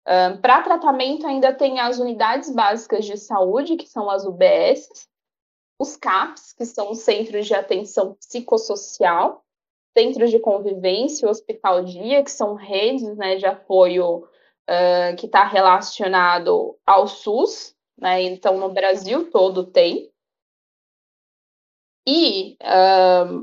[0.07, 5.09] Uh, Para tratamento, ainda tem as unidades básicas de saúde, que são as UBS,
[5.79, 9.45] os CAPs, que são os Centros de Atenção Psicossocial,
[9.97, 15.45] Centros de Convivência, o Hospital Dia, que são redes né, de apoio uh, que está
[15.45, 18.23] relacionado ao SUS, né?
[18.23, 20.11] Então, no Brasil todo tem.
[22.09, 22.57] E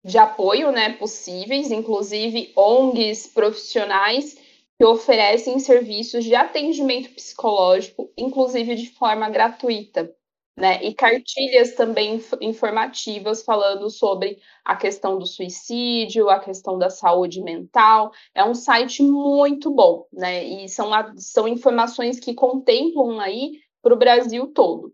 [0.03, 4.38] de apoio né, possíveis, inclusive ONGs profissionais
[4.79, 10.15] que oferecem serviços de atendimento psicológico, inclusive de forma gratuita.
[10.57, 17.41] Né, e cartilhas também informativas falando sobre a questão do suicídio, a questão da saúde
[17.41, 18.11] mental.
[18.35, 20.43] É um site muito bom, né?
[20.43, 24.93] E são, são informações que contemplam aí para o Brasil todo.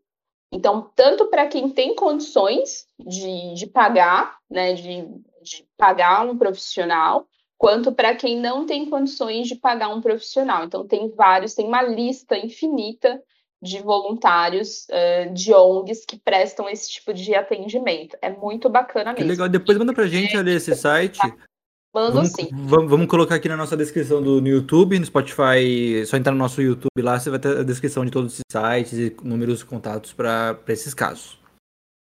[0.51, 5.01] Então, tanto para quem tem condições de, de pagar, né, de,
[5.41, 7.27] de pagar um profissional,
[7.58, 10.66] quanto para quem não tem condições de pagar um profissional.
[10.66, 13.22] Então, tem vários, tem uma lista infinita
[13.62, 18.18] de voluntários uh, de ONGs que prestam esse tipo de atendimento.
[18.22, 19.18] É muito bacana mesmo.
[19.18, 19.49] Que legal.
[19.49, 21.20] Depois manda pra gente ali esse site.
[21.93, 22.49] Mando vamos, sim.
[22.51, 26.38] Vamos, vamos, colocar aqui na nossa descrição do no YouTube, no Spotify, só entrar no
[26.38, 29.66] nosso YouTube lá, você vai ter a descrição de todos os sites e números e
[29.66, 31.39] contatos para esses casos.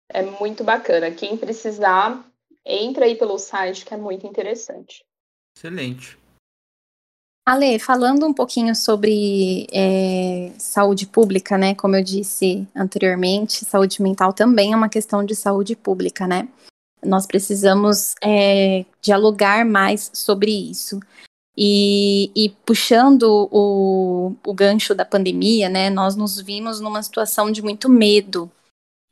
[0.10, 1.10] É muito bacana.
[1.12, 2.26] Quem precisar,
[2.66, 5.06] entra aí pelo site que é muito interessante.
[5.56, 6.18] Excelente.
[7.46, 11.74] Ale, falando um pouquinho sobre é, saúde pública, né?
[11.74, 16.48] Como eu disse anteriormente, saúde mental também é uma questão de saúde pública, né?
[17.04, 21.00] Nós precisamos é, dialogar mais sobre isso.
[21.58, 27.62] E, e puxando o, o gancho da pandemia, né, nós nos vimos numa situação de
[27.62, 28.50] muito medo.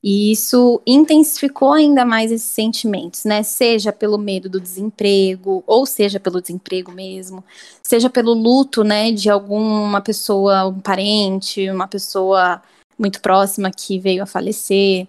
[0.04, 3.43] E isso intensificou ainda mais esses sentimentos, né?
[3.43, 7.43] Seja pelo medo do desemprego, ou seja pelo desemprego mesmo,
[7.82, 12.62] seja pelo luto, né, de alguma pessoa, um parente, uma pessoa
[12.98, 15.08] muito próxima que veio a falecer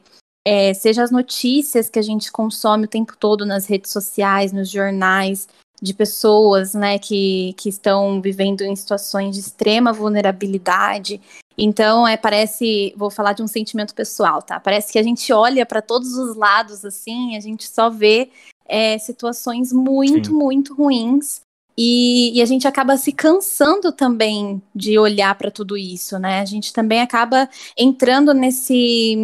[0.49, 4.71] é, seja as notícias que a gente consome o tempo todo nas redes sociais, nos
[4.71, 5.47] jornais,
[5.83, 11.21] de pessoas né, que, que estão vivendo em situações de extrema vulnerabilidade.
[11.59, 14.61] Então, é, parece, vou falar de um sentimento pessoal, tá?
[14.61, 18.31] Parece que a gente olha para todos os lados assim, a gente só vê
[18.69, 20.37] é, situações muito, Sim.
[20.37, 21.41] muito ruins.
[21.77, 26.41] E, e, a gente acaba se cansando também de olhar para tudo isso, né?
[26.41, 29.17] A gente também acaba entrando nesse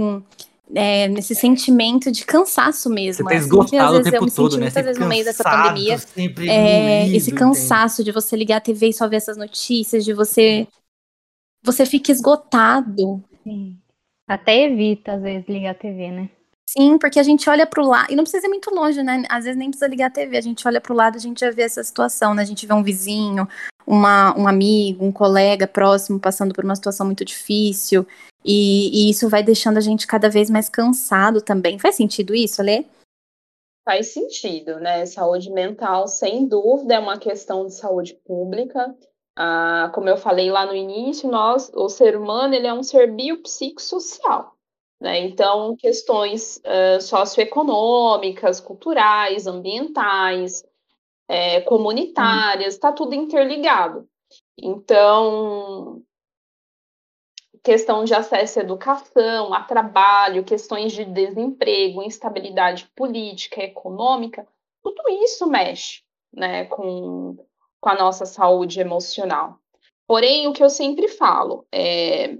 [0.72, 3.24] é, nesse sentimento de cansaço mesmo.
[3.24, 4.66] Você tá esgotado assim, o tempo todo, né?
[4.66, 6.00] Muitas vezes no meio dessa pandemia.
[6.48, 8.12] É, esse cansaço entende?
[8.12, 10.66] de você ligar a TV e só ver essas notícias, de você.
[11.64, 13.24] Você fica esgotado.
[13.42, 13.78] Sim.
[14.28, 16.30] Até evita, às vezes, ligar a TV, né?
[16.66, 19.22] Sim, porque a gente olha para o lado, e não precisa ir muito longe, né?
[19.28, 21.40] Às vezes nem precisa ligar a TV, a gente olha para o lado, a gente
[21.40, 22.42] já vê essa situação, né?
[22.42, 23.46] A gente vê um vizinho,
[23.86, 28.06] uma, um amigo, um colega próximo passando por uma situação muito difícil,
[28.44, 31.78] e, e, isso vai deixando a gente cada vez mais cansado também.
[31.78, 32.84] Faz sentido isso, Alê?
[33.84, 35.06] Faz sentido, né?
[35.06, 38.94] Saúde mental, sem dúvida, é uma questão de saúde pública.
[39.36, 43.10] Ah, como eu falei lá no início, nós, o ser humano, ele é um ser
[43.10, 44.54] biopsicossocial.
[45.00, 45.20] Né?
[45.20, 50.64] Então, questões uh, socioeconômicas, culturais, ambientais,
[51.28, 54.08] é, comunitárias, está tudo interligado.
[54.56, 56.02] Então,
[57.62, 64.46] questão de acesso à educação, a trabalho, questões de desemprego, instabilidade política, econômica,
[64.82, 67.36] tudo isso mexe né, com,
[67.84, 69.58] com a nossa saúde emocional.
[70.06, 72.38] Porém, o que eu sempre falo, é,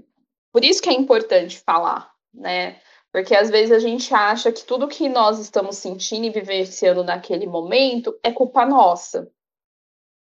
[0.51, 2.81] por isso que é importante falar, né?
[3.11, 7.45] Porque às vezes a gente acha que tudo que nós estamos sentindo e vivenciando naquele
[7.45, 9.31] momento é culpa nossa.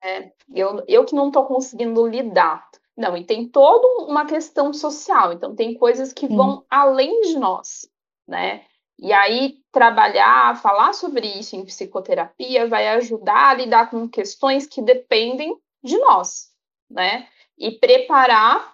[0.03, 0.33] Né?
[0.53, 2.67] Eu, eu que não estou conseguindo lidar.
[2.97, 6.35] Não, e tem toda uma questão social, então tem coisas que Sim.
[6.35, 7.89] vão além de nós,
[8.27, 8.65] né?
[8.97, 14.81] E aí, trabalhar, falar sobre isso em psicoterapia vai ajudar a lidar com questões que
[14.81, 16.49] dependem de nós,
[16.89, 17.27] né?
[17.57, 18.73] E preparar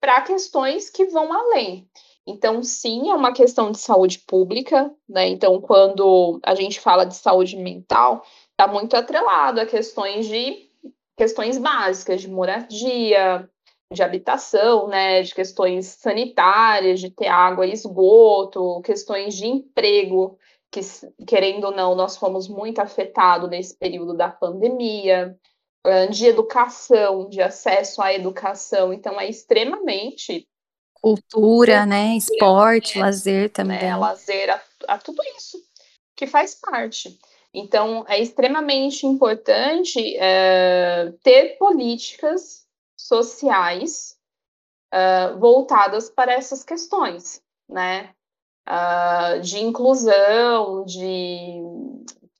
[0.00, 1.88] para questões que vão além.
[2.26, 5.28] Então, sim, é uma questão de saúde pública, né?
[5.28, 10.68] Então, quando a gente fala de saúde mental, está muito atrelado a questões de
[11.16, 13.50] questões básicas de moradia,
[13.92, 20.38] de habitação, né, de questões sanitárias, de ter água e esgoto, questões de emprego,
[20.70, 20.80] que,
[21.26, 25.38] querendo ou não, nós fomos muito afetados nesse período da pandemia,
[26.10, 30.46] de educação, de acesso à educação, então é extremamente
[31.00, 35.56] cultura, né, esporte, lazer né, também, né, lazer, a, a tudo isso
[36.16, 37.16] que faz parte.
[37.54, 42.66] Então, é extremamente importante é, ter políticas
[43.08, 44.16] sociais
[44.94, 48.14] uh, voltadas para essas questões, né?
[48.68, 51.62] Uh, de inclusão, de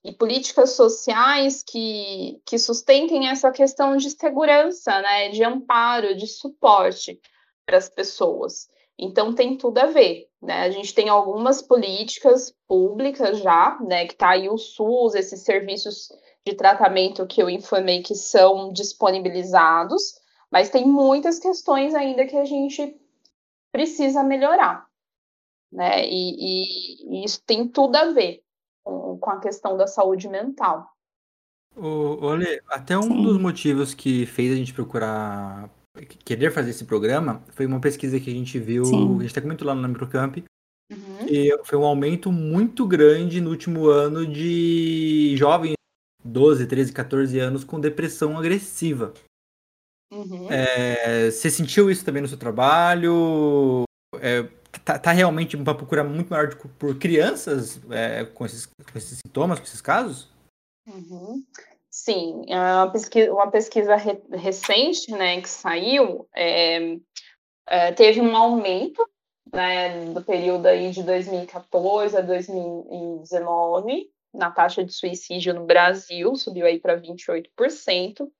[0.05, 5.29] e políticas sociais que, que sustentem essa questão de segurança, né?
[5.31, 7.21] De amparo, de suporte
[7.67, 8.69] para as pessoas.
[8.99, 10.63] Então tem tudo a ver, né?
[10.63, 14.07] A gente tem algumas políticas públicas já, né?
[14.07, 16.09] Que tá aí o SUS, esses serviços
[16.47, 20.15] de tratamento que eu informei que são disponibilizados,
[20.51, 22.97] mas tem muitas questões ainda que a gente
[23.73, 24.87] precisa melhorar,
[25.73, 26.07] né?
[26.07, 28.43] E, e, e isso tem tudo a ver
[28.85, 30.91] com, com, a questão da saúde mental.
[31.77, 33.23] Olha, até um Sim.
[33.23, 35.71] dos motivos que fez a gente procurar
[36.25, 39.19] querer fazer esse programa foi uma pesquisa que a gente viu, Sim.
[39.19, 40.39] a gente até comentou lá no Microcamp,
[40.91, 41.27] uhum.
[41.29, 45.75] e foi um aumento muito grande no último ano de jovens
[46.25, 49.13] 12, 13, 14 anos com depressão agressiva.
[50.11, 50.51] Uhum.
[50.51, 53.85] É, você sentiu isso também no seu trabalho?
[54.21, 54.43] É,
[54.85, 59.19] tá, tá, realmente uma procura muito maior de, por crianças é, com, esses, com, esses,
[59.19, 60.31] sintomas, com esses casos?
[60.87, 61.45] Uhum.
[61.91, 66.97] Sim, é uma pesquisa, uma pesquisa re, recente né, que saiu é,
[67.69, 69.07] é, teve um aumento
[69.53, 76.67] né, do período aí de 2014 a 2019 na taxa de suicídio no Brasil, subiu
[76.67, 78.31] aí para 28%.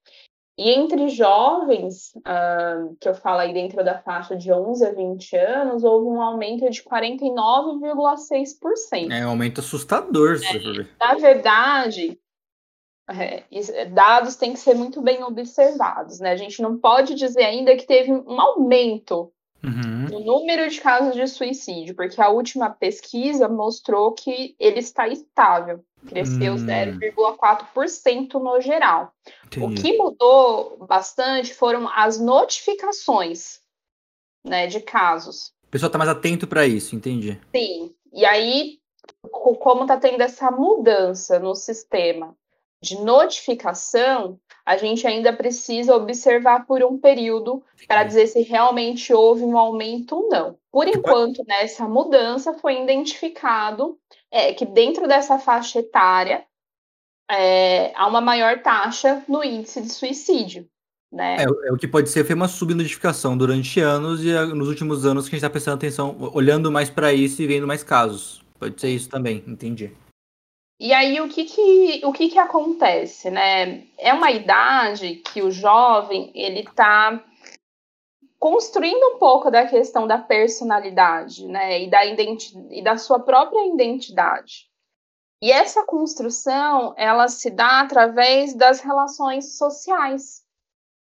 [0.59, 5.37] E entre jovens, uh, que eu falo aí dentro da faixa de 11 a 20
[5.37, 9.13] anos, houve um aumento de 49,6%.
[9.13, 10.61] É um aumento assustador, se é.
[10.99, 12.19] Na verdade,
[13.09, 13.45] é,
[13.87, 16.33] dados têm que ser muito bem observados, né?
[16.33, 19.33] A gente não pode dizer ainda que teve um aumento
[19.63, 20.09] uhum.
[20.11, 25.85] no número de casos de suicídio, porque a última pesquisa mostrou que ele está estável.
[26.07, 26.67] Cresceu hum.
[26.67, 29.13] 0,4% no geral.
[29.47, 29.67] Entendi.
[29.67, 33.61] O que mudou bastante foram as notificações
[34.45, 35.53] né, de casos.
[35.67, 37.39] O pessoal está mais atento para isso, entendi.
[37.55, 37.95] Sim.
[38.13, 38.79] E aí,
[39.31, 42.35] como está tendo essa mudança no sistema
[42.81, 44.39] de notificação,
[44.69, 50.15] a gente ainda precisa observar por um período para dizer se realmente houve um aumento
[50.15, 50.59] ou não.
[50.71, 53.99] Por enquanto, nessa mudança foi identificado
[54.31, 56.45] é que dentro dessa faixa etária
[57.31, 60.69] é, há uma maior taxa no índice de suicídio.
[61.11, 61.37] Né?
[61.39, 65.25] É, é, o que pode ser foi uma subnotificação durante anos e nos últimos anos
[65.25, 68.45] que a gente está prestando atenção, olhando mais para isso e vendo mais casos.
[68.59, 69.91] Pode ser isso também, entendi.
[70.81, 73.85] E aí o que que, o que que acontece, né?
[73.99, 77.25] É uma idade que o jovem ele está
[78.39, 84.69] construindo um pouco da questão da personalidade, né, e da, e da sua própria identidade.
[85.43, 90.45] E essa construção, ela se dá através das relações sociais,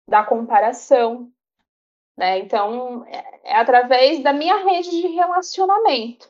[0.08, 1.32] da comparação,
[2.18, 2.40] né?
[2.40, 6.30] Então, é, é através da minha rede de relacionamento.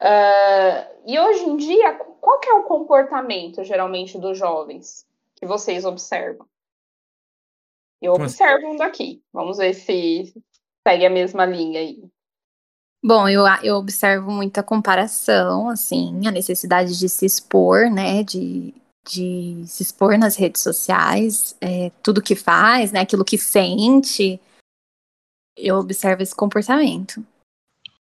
[0.00, 5.84] Uh, e hoje em dia, qual que é o comportamento, geralmente, dos jovens que vocês
[5.84, 6.46] observam?
[8.00, 8.42] Eu Como assim?
[8.42, 9.22] observo um daqui.
[9.32, 10.34] Vamos ver se
[10.86, 12.02] segue a mesma linha aí.
[13.02, 18.74] Bom, eu, eu observo muita comparação, assim, a necessidade de se expor, né, de,
[19.08, 24.40] de se expor nas redes sociais, é, tudo que faz, né, aquilo que sente,
[25.56, 27.24] eu observo esse comportamento.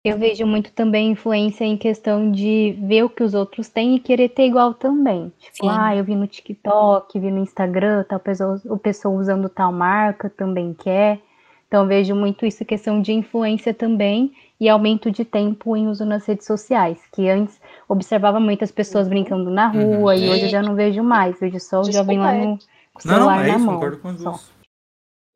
[0.05, 3.99] Eu vejo muito também influência em questão de ver o que os outros têm e
[3.99, 5.33] querer ter igual também.
[5.39, 5.71] Tipo, Sim.
[5.71, 10.29] ah, eu vi no TikTok, vi no Instagram, tal pessoa, o pessoa usando tal marca
[10.29, 11.21] também quer.
[11.67, 14.31] Então eu vejo muito isso, questão de influência também
[14.61, 19.51] e aumento de tempo em uso nas redes sociais, que antes observava muitas pessoas brincando
[19.51, 19.97] na uhum.
[19.97, 20.21] rua uhum.
[20.21, 22.59] e hoje eu já não vejo mais, vejo só o jovem lá no
[22.95, 23.75] com o celular não, é na isso, mão.
[23.75, 24.39] Concordo com só.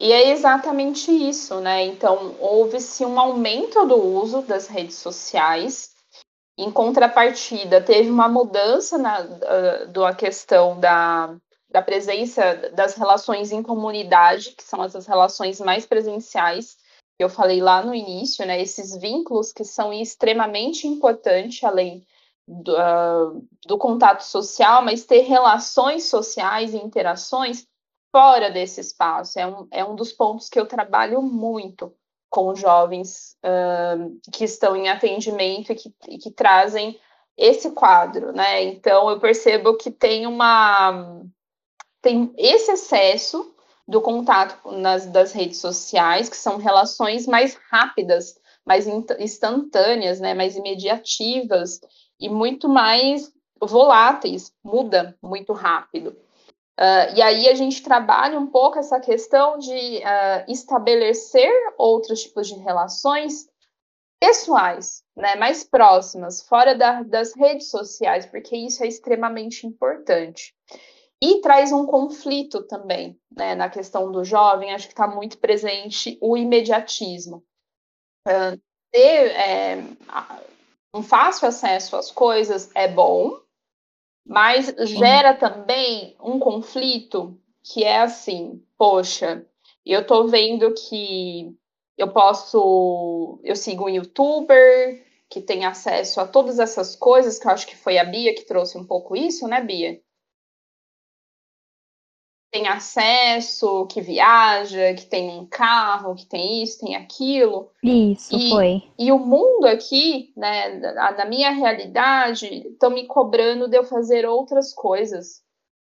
[0.01, 1.85] E é exatamente isso, né?
[1.85, 5.91] Então, houve-se um aumento do uso das redes sociais.
[6.57, 11.37] Em contrapartida, teve uma mudança na da, questão da,
[11.69, 16.77] da presença das relações em comunidade, que são essas relações mais presenciais,
[17.17, 18.61] que eu falei lá no início, né?
[18.61, 22.07] Esses vínculos que são extremamente importantes, além
[22.47, 27.67] do, uh, do contato social, mas ter relações sociais e interações
[28.13, 29.39] fora desse espaço.
[29.39, 31.95] É um, é um dos pontos que eu trabalho muito
[32.31, 36.99] com jovens uh, que estão em atendimento e que, e que trazem
[37.37, 38.65] esse quadro, né?
[38.65, 41.23] Então eu percebo que tem uma
[42.03, 43.55] tem esse excesso
[43.87, 50.57] do contato nas das redes sociais, que são relações mais rápidas, mais instantâneas, né, mais
[50.57, 51.81] imediativas
[52.21, 56.15] e muito mais voláteis, muda muito rápido.
[56.79, 62.47] Uh, e aí a gente trabalha um pouco essa questão de uh, estabelecer outros tipos
[62.47, 63.49] de relações
[64.21, 70.55] pessoais, né, mais próximas, fora da, das redes sociais, porque isso é extremamente importante.
[71.21, 76.17] E traz um conflito também, né, na questão do jovem, acho que está muito presente
[76.21, 77.43] o imediatismo.
[78.25, 78.61] Uh,
[78.93, 79.85] ter é,
[80.95, 83.37] um fácil acesso às coisas é bom,
[84.29, 89.47] mas gera também um conflito que é assim, poxa,
[89.85, 91.57] eu tô vendo que
[91.97, 97.51] eu posso, eu sigo um youtuber que tem acesso a todas essas coisas, que eu
[97.51, 100.01] acho que foi a Bia que trouxe um pouco isso, né, Bia?
[102.51, 107.71] Tem acesso, que viaja, que tem um carro, que tem isso, tem aquilo.
[107.83, 108.83] Isso, e, foi.
[108.99, 114.73] E o mundo aqui, né, na minha realidade, estão me cobrando de eu fazer outras
[114.73, 115.43] coisas,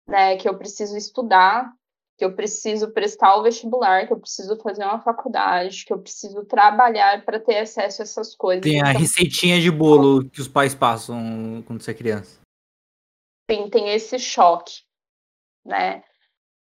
[0.07, 1.73] né, que eu preciso estudar,
[2.15, 6.45] que eu preciso prestar o vestibular, que eu preciso fazer uma faculdade, que eu preciso
[6.45, 8.61] trabalhar para ter acesso a essas coisas.
[8.61, 12.39] Tem a então, receitinha de bolo que os pais passam quando você é criança.
[13.49, 14.83] Sim, tem esse choque,
[15.65, 16.03] né?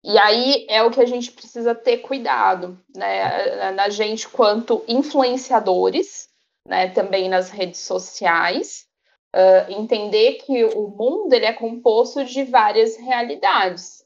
[0.09, 3.73] E aí é o que a gente precisa ter cuidado, né?
[3.73, 6.29] Na gente, quanto influenciadores,
[6.65, 6.91] né?
[6.91, 8.87] Também nas redes sociais,
[9.35, 14.05] uh, entender que o mundo ele é composto de várias realidades,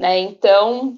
[0.00, 0.20] né?
[0.20, 0.96] Então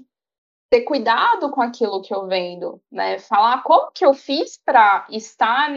[0.70, 3.18] ter cuidado com aquilo que eu vendo, né?
[3.18, 5.68] Falar como que eu fiz para estar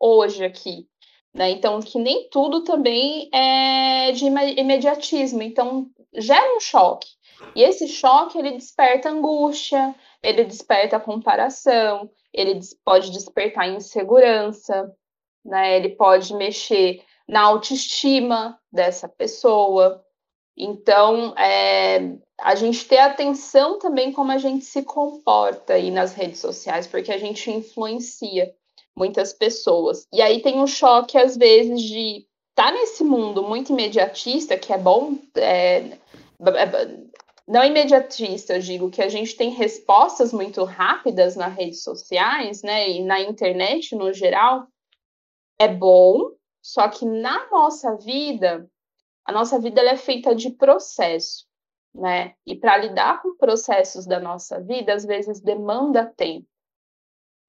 [0.00, 0.88] hoje aqui,
[1.34, 1.50] né?
[1.50, 7.08] Então que nem tudo também é de imediatismo, então gera um choque.
[7.54, 14.90] E esse choque ele desperta angústia, ele desperta comparação, ele pode despertar insegurança,
[15.44, 15.76] né?
[15.76, 20.02] Ele pode mexer na autoestima dessa pessoa.
[20.56, 26.40] Então, é, a gente ter atenção também como a gente se comporta aí nas redes
[26.40, 28.54] sociais, porque a gente influencia
[28.96, 30.06] muitas pessoas.
[30.12, 34.72] E aí tem um choque, às vezes, de estar tá nesse mundo muito imediatista, que
[34.72, 36.66] é bom, é, é
[37.46, 42.88] não imediatista, eu digo que a gente tem respostas muito rápidas nas redes sociais, né,
[42.88, 44.66] e na internet no geral,
[45.58, 46.30] é bom,
[46.62, 48.68] só que na nossa vida,
[49.24, 51.46] a nossa vida é feita de processo,
[51.94, 52.34] né?
[52.46, 56.46] E para lidar com processos da nossa vida, às vezes demanda tempo.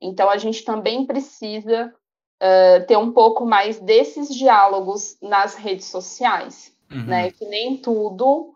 [0.02, 1.94] Então a gente também precisa
[2.42, 7.06] uh, ter um pouco mais desses diálogos nas redes sociais, uhum.
[7.06, 7.32] né?
[7.32, 8.54] Que nem tudo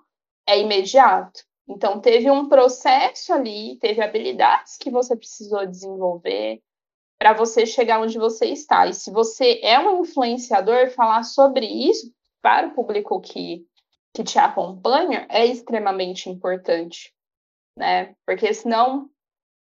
[0.48, 1.41] é imediato.
[1.70, 6.62] Então, teve um processo ali, teve habilidades que você precisou desenvolver
[7.20, 8.88] para você chegar onde você está.
[8.88, 13.66] E se você é um influenciador, falar sobre isso para o público que,
[14.14, 17.14] que te acompanha é extremamente importante,
[17.78, 18.16] né?
[18.26, 19.10] Porque senão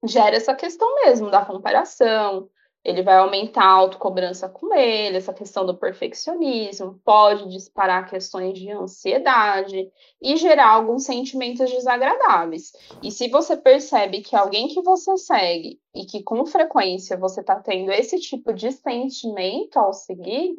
[0.04, 2.50] gera essa questão mesmo da comparação,
[2.86, 8.70] ele vai aumentar a autocobrança com ele, essa questão do perfeccionismo, pode disparar questões de
[8.70, 12.74] ansiedade e gerar alguns sentimentos desagradáveis.
[13.02, 17.56] E se você percebe que alguém que você segue e que com frequência você está
[17.56, 20.56] tendo esse tipo de sentimento ao seguir,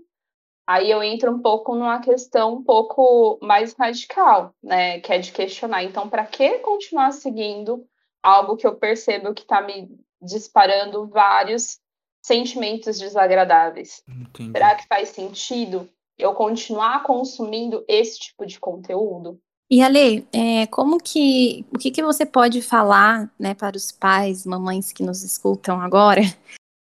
[0.66, 4.99] aí eu entro um pouco numa questão um pouco mais radical, né?
[4.99, 5.85] Que é de questionar.
[5.85, 7.87] Então, para que continuar seguindo
[8.20, 9.89] algo que eu percebo que está me
[10.20, 11.79] disparando vários
[12.27, 14.03] sentimentos desagradáveis.
[14.09, 14.51] Entendi.
[14.51, 19.39] Será que faz sentido eu continuar consumindo esse tipo de conteúdo?
[19.70, 24.45] E Ale, é, como que o que, que você pode falar, né, para os pais,
[24.45, 26.22] mamães que nos escutam agora,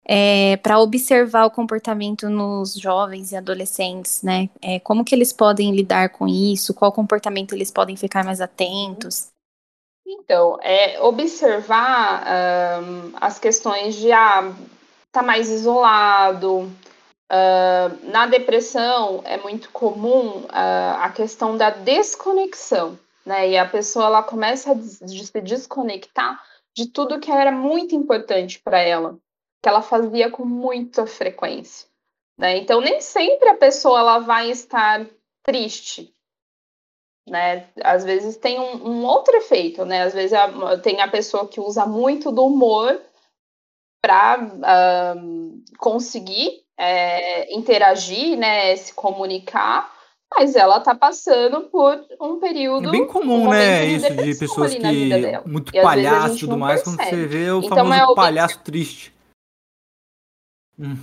[0.05, 4.51] é, para observar o comportamento nos jovens e adolescentes, né?
[4.61, 6.75] É, como que eles podem lidar com isso?
[6.75, 9.29] Qual comportamento eles podem ficar mais atentos?
[10.07, 12.27] Então, é observar
[12.83, 14.53] um, as questões de ah,
[15.11, 16.71] está mais isolado.
[17.33, 23.51] Uh, na depressão é muito comum uh, a questão da desconexão, né?
[23.51, 26.43] E a pessoa ela começa a se desconectar
[26.75, 29.17] de tudo que era muito importante para ela,
[29.63, 31.89] que ela fazia com muita frequência,
[32.39, 32.57] né?
[32.57, 35.07] Então nem sempre a pessoa ela vai estar
[35.45, 36.13] triste,
[37.29, 37.69] né?
[37.83, 40.03] Às vezes tem um, um outro efeito, né?
[40.03, 43.01] Às vezes a, tem a pessoa que usa muito do humor
[44.03, 48.75] para um, conseguir é, interagir, né?
[48.77, 49.93] Se comunicar,
[50.35, 52.89] mas ela está passando por um período.
[52.89, 53.85] É bem comum, um né?
[53.87, 54.83] Isso de pessoas que.
[55.47, 59.15] Muito e palhaço e tudo mais, quando você vê o então, famoso é palhaço triste.
[60.79, 60.97] Hum.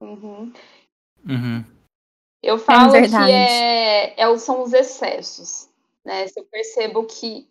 [0.00, 0.52] Uhum.
[1.28, 1.64] Uhum.
[2.42, 5.68] Eu falo é que é, é, são os excessos.
[6.04, 6.26] Né?
[6.26, 7.48] Se eu percebo que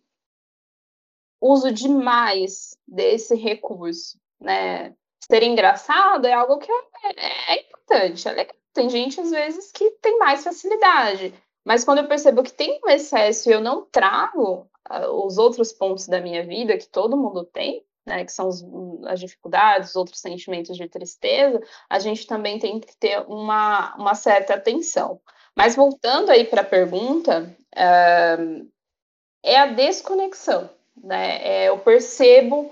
[1.41, 4.93] uso demais desse recurso, né?
[5.23, 8.55] Ser engraçado é algo que é, é importante, é legal.
[8.73, 11.33] Tem gente, às vezes, que tem mais facilidade.
[11.65, 15.71] Mas quando eu percebo que tem um excesso e eu não trago uh, os outros
[15.71, 18.63] pontos da minha vida, que todo mundo tem, né, que são os,
[19.05, 24.55] as dificuldades, outros sentimentos de tristeza, a gente também tem que ter uma, uma certa
[24.55, 25.21] atenção.
[25.55, 28.71] Mas voltando aí para a pergunta, uh,
[29.43, 30.69] é a desconexão.
[31.03, 31.37] Né?
[31.41, 32.71] É, eu percebo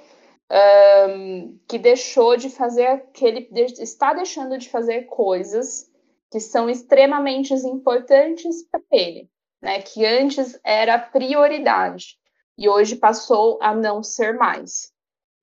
[0.51, 3.49] um, que deixou de fazer aquele.
[3.79, 5.89] está deixando de fazer coisas
[6.31, 9.29] que são extremamente importantes para ele,
[9.61, 9.81] né?
[9.81, 12.17] Que antes era prioridade
[12.57, 14.91] e hoje passou a não ser mais.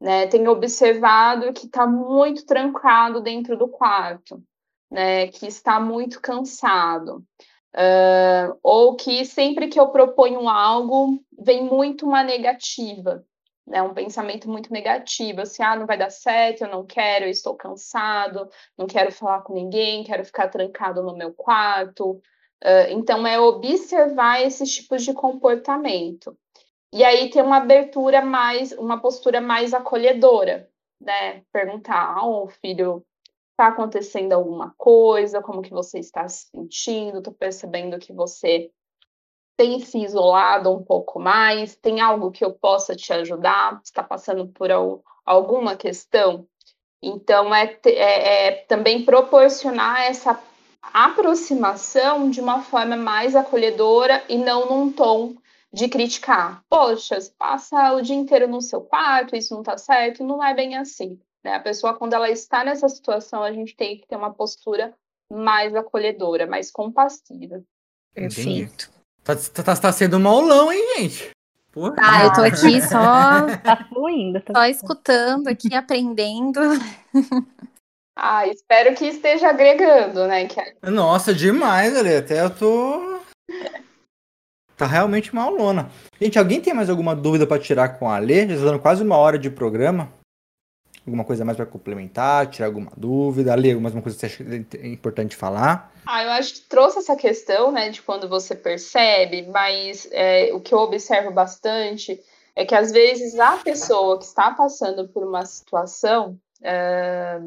[0.01, 0.27] Né?
[0.27, 4.43] Tenho observado que está muito trancado dentro do quarto,
[4.91, 5.27] né?
[5.29, 7.25] Que está muito cansado.
[7.77, 13.23] Uh, ou que sempre que eu proponho algo, vem muito uma negativa,
[13.67, 17.31] né, um pensamento muito negativo, assim, ah, não vai dar certo, eu não quero, eu
[17.31, 18.49] estou cansado,
[18.79, 22.13] não quero falar com ninguém, quero ficar trancado no meu quarto.
[22.65, 26.35] Uh, então, é observar esses tipos de comportamento.
[26.93, 30.67] E aí ter uma abertura mais, uma postura mais acolhedora,
[30.99, 31.43] né?
[31.53, 33.05] Perguntar, oh, filho,
[33.57, 35.43] está acontecendo alguma coisa?
[35.43, 37.19] Como que você está se sentindo?
[37.19, 38.71] Estou percebendo que você
[39.57, 41.75] tem se isolado um pouco mais?
[41.75, 43.81] Tem algo que eu possa te ajudar?
[43.83, 44.69] Está passando por
[45.25, 46.47] alguma questão?
[47.03, 50.39] Então, é, é, é, também proporcionar essa
[50.83, 55.35] aproximação de uma forma mais acolhedora e não num tom
[55.73, 56.63] de criticar.
[56.69, 60.77] Poxa, passa o dia inteiro no seu quarto, isso não está certo, não é bem
[60.77, 61.19] assim.
[61.47, 61.55] Né?
[61.55, 64.93] A pessoa, quando ela está nessa situação, a gente tem que ter uma postura
[65.33, 67.63] mais acolhedora, mais compassiva.
[68.13, 68.91] Perfeito.
[69.23, 71.31] Tá, tá, tá sendo um aulão, hein, gente?
[71.71, 71.95] Porra.
[71.99, 73.47] Ah, eu tô aqui só.
[73.63, 74.41] tá fluindo.
[74.41, 76.61] Tá só escutando aqui, aprendendo.
[78.19, 80.47] Ah, espero que esteja agregando, né?
[80.47, 80.59] Que...
[80.91, 82.17] Nossa, demais, ali.
[82.17, 83.21] Até eu tô.
[84.75, 85.91] Tá realmente uma aulona.
[86.19, 88.49] Gente, alguém tem mais alguma dúvida para tirar com a Lê?
[88.49, 90.11] Já tá dando quase uma hora de programa.
[91.07, 93.53] Alguma coisa mais para complementar, tirar alguma dúvida?
[93.53, 95.93] Ale, alguma coisa que você acha importante falar?
[96.05, 100.61] Ah, eu acho que trouxe essa questão, né, de quando você percebe, mas é, o
[100.61, 102.21] que eu observo bastante
[102.57, 107.39] é que às vezes a pessoa que está passando por uma situação é,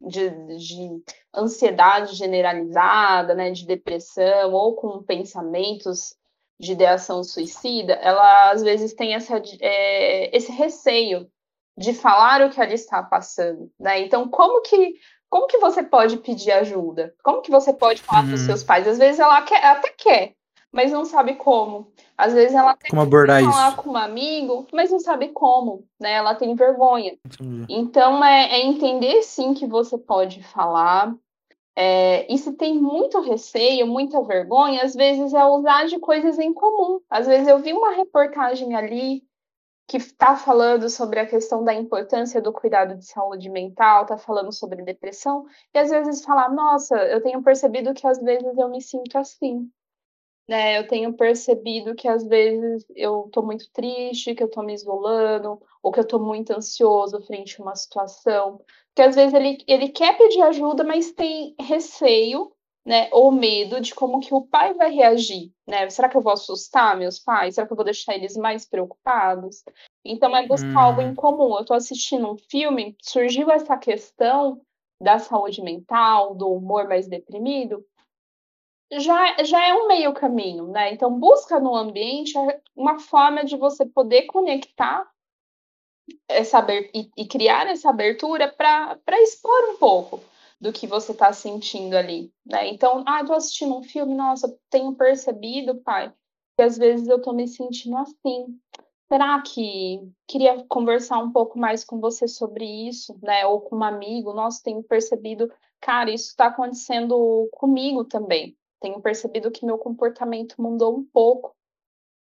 [0.00, 1.02] de, de,
[1.34, 6.16] ansiedade generalizada, né, de depressão ou com pensamentos
[6.58, 11.28] de ideação suicida, ela às vezes tem essa, é, esse receio
[11.76, 14.00] de falar o que ela está passando, né?
[14.00, 14.94] Então, como que
[15.28, 17.12] como que você pode pedir ajuda?
[17.20, 18.26] Como que você pode falar uhum.
[18.28, 18.86] para os seus pais?
[18.86, 20.32] Às vezes ela quer, até quer,
[20.70, 21.92] mas não sabe como.
[22.16, 23.76] Às vezes ela quer abordar falar isso?
[23.78, 26.12] com um amigo, mas não sabe como, né?
[26.12, 27.16] Ela tem vergonha.
[27.24, 27.66] Entendi.
[27.68, 31.12] Então é, é, entender sim que você pode falar.
[31.76, 36.54] É, e se tem muito receio, muita vergonha, às vezes é usar de coisas em
[36.54, 37.00] comum.
[37.10, 39.24] Às vezes eu vi uma reportagem ali
[39.86, 44.52] que está falando sobre a questão da importância do cuidado de saúde mental, está falando
[44.52, 48.80] sobre depressão, e às vezes falar, nossa, eu tenho percebido que às vezes eu me
[48.80, 49.70] sinto assim.
[50.46, 54.74] Né, eu tenho percebido que às vezes eu estou muito triste, que eu estou me
[54.74, 58.60] isolando, ou que eu estou muito ansioso frente a uma situação.
[58.88, 62.53] Porque às vezes ele, ele quer pedir ajuda, mas tem receio
[62.84, 65.88] né, ou medo de como que o pai vai reagir, né?
[65.88, 67.54] Será que eu vou assustar meus pais?
[67.54, 69.64] Será que eu vou deixar eles mais preocupados?
[70.04, 70.78] Então é buscar hum.
[70.78, 71.54] algo em comum.
[71.54, 74.60] Eu estou assistindo um filme, surgiu essa questão
[75.00, 77.84] da saúde mental, do humor mais deprimido,
[78.92, 80.92] já, já é um meio caminho, né?
[80.92, 82.34] Então busca no ambiente
[82.76, 85.08] uma forma de você poder conectar
[86.28, 86.64] essa
[86.94, 90.20] e, e criar essa abertura para expor um pouco
[90.60, 92.68] do que você está sentindo ali, né?
[92.68, 96.12] Então, ah, tô assistindo um filme, nossa, tenho percebido, pai,
[96.56, 98.58] que às vezes eu tô me sentindo assim.
[99.12, 103.46] Será que queria conversar um pouco mais com você sobre isso, né?
[103.46, 108.56] Ou com um amigo, nossa, tenho percebido, cara, isso está acontecendo comigo também.
[108.80, 111.54] tenho percebido que meu comportamento mudou um pouco,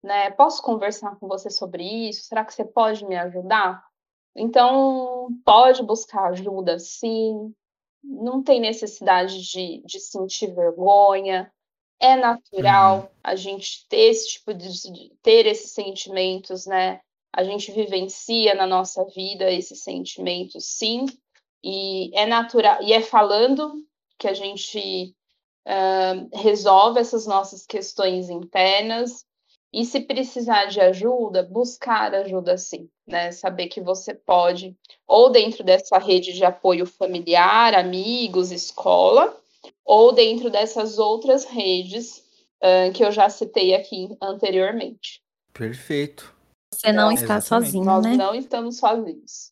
[0.03, 0.31] né?
[0.31, 2.23] Posso conversar com você sobre isso?
[2.23, 3.83] Será que você pode me ajudar?
[4.35, 7.53] Então, pode buscar ajuda, sim.
[8.03, 11.51] Não tem necessidade de, de sentir vergonha.
[11.99, 13.07] É natural uhum.
[13.23, 14.69] a gente ter esse tipo de
[15.21, 17.01] ter esses sentimentos, né?
[17.33, 21.05] A gente vivencia na nossa vida esses sentimentos, sim.
[21.63, 23.73] E é natural, e é falando
[24.17, 25.13] que a gente
[25.67, 29.25] uh, resolve essas nossas questões internas.
[29.71, 33.31] E se precisar de ajuda, buscar ajuda sim, né?
[33.31, 34.75] Saber que você pode,
[35.07, 39.37] ou dentro dessa rede de apoio familiar, amigos, escola,
[39.85, 42.23] ou dentro dessas outras redes
[42.63, 45.21] uh, que eu já citei aqui anteriormente.
[45.53, 46.33] Perfeito.
[46.73, 47.65] Você não é, está exatamente.
[47.67, 48.09] sozinho, Nós né?
[48.11, 49.51] Nós não estamos sozinhos.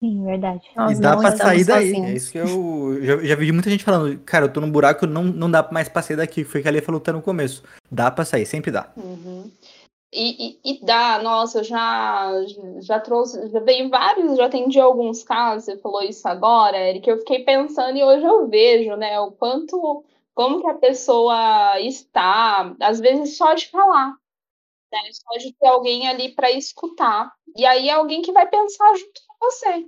[0.00, 0.62] Sim, verdade.
[0.76, 1.90] Nós e dá pra sair daí.
[1.90, 2.10] Sozinhos.
[2.10, 5.06] É isso que eu já, já vi muita gente falando, cara, eu tô num buraco,
[5.06, 6.44] não, não dá mais pra sair daqui.
[6.44, 7.62] Foi o que a Lia falou até no começo.
[7.90, 8.92] Dá pra sair, sempre dá.
[8.96, 9.50] Uhum.
[10.12, 12.32] E, e, e, dá, nossa, eu já,
[12.80, 17.18] já trouxe, já veio vários, já atendi alguns casos, você falou isso agora, Eric, eu
[17.18, 20.02] fiquei pensando e hoje eu vejo, né, o quanto,
[20.34, 24.14] como que a pessoa está, às vezes só de falar,
[24.90, 28.94] né, só de ter alguém ali para escutar, e aí é alguém que vai pensar
[28.96, 29.86] junto você.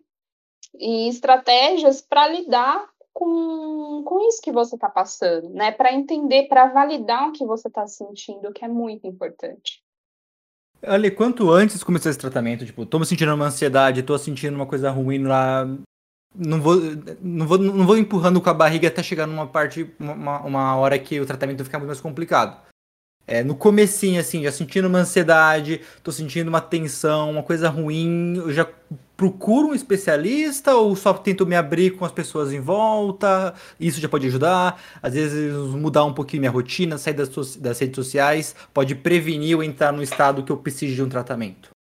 [0.79, 5.73] E estratégias para lidar com, com isso que você está passando, né?
[5.73, 9.83] Para entender, para validar o que você está sentindo, que é muito importante.
[10.83, 14.67] Ali, quanto antes começar esse tratamento, tipo, tô me sentindo uma ansiedade, tô sentindo uma
[14.67, 15.67] coisa ruim lá,
[16.35, 16.77] não vou,
[17.21, 20.99] não vou, não vou empurrando com a barriga até chegar numa parte, uma, uma hora
[20.99, 22.70] que o tratamento fica muito mais complicado.
[23.27, 28.35] É, no comecinho, assim, já sentindo uma ansiedade, tô sentindo uma tensão, uma coisa ruim,
[28.37, 28.67] eu já
[29.17, 33.55] procuro um especialista ou só tento me abrir com as pessoas em volta?
[33.79, 34.83] Isso já pode ajudar.
[35.03, 39.63] Às vezes mudar um pouquinho minha rotina, sair das, das redes sociais, pode prevenir eu
[39.63, 41.71] entrar no estado que eu preciso de um tratamento.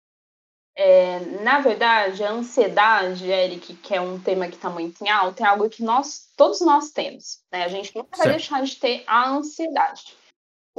[0.76, 5.42] É, na verdade, a ansiedade, Eric, que é um tema que está muito em alta,
[5.42, 7.40] é algo que nós, todos nós temos.
[7.52, 7.64] Né?
[7.64, 10.14] A gente nunca vai deixar de ter a ansiedade.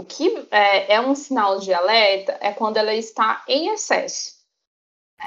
[0.01, 4.31] O que é, é, um sinal de alerta é quando ela está em excesso.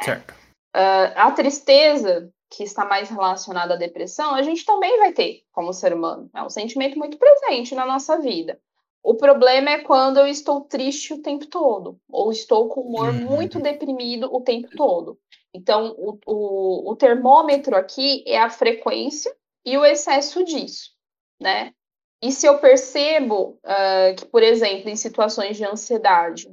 [0.02, 0.32] Certo.
[0.74, 5.72] Uh, a tristeza, que está mais relacionada à depressão, a gente também vai ter como
[5.72, 6.28] ser humano.
[6.34, 8.60] É um sentimento muito presente na nossa vida.
[9.00, 13.10] O problema é quando eu estou triste o tempo todo, ou estou com o humor
[13.10, 13.36] uhum.
[13.36, 15.16] muito deprimido o tempo todo.
[15.54, 19.32] Então, o, o, o termômetro aqui é a frequência
[19.64, 20.90] e o excesso disso,
[21.40, 21.72] né?
[22.22, 26.48] E se eu percebo uh, que, por exemplo, em situações de ansiedade,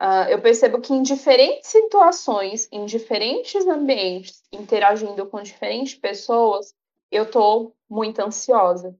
[0.00, 6.74] uh, eu percebo que em diferentes situações, em diferentes ambientes, interagindo com diferentes pessoas,
[7.10, 8.96] eu estou muito ansiosa.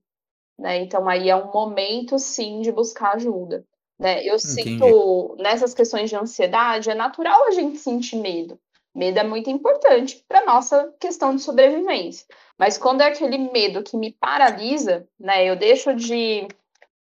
[0.59, 0.79] Né?
[0.81, 3.65] Então, aí é um momento, sim, de buscar ajuda.
[3.97, 4.21] Né?
[4.21, 4.63] Eu Entendi.
[4.63, 8.59] sinto, nessas questões de ansiedade, é natural a gente sentir medo.
[8.93, 12.25] Medo é muito importante para nossa questão de sobrevivência.
[12.59, 15.45] Mas quando é aquele medo que me paralisa, né?
[15.45, 16.45] Eu deixo de,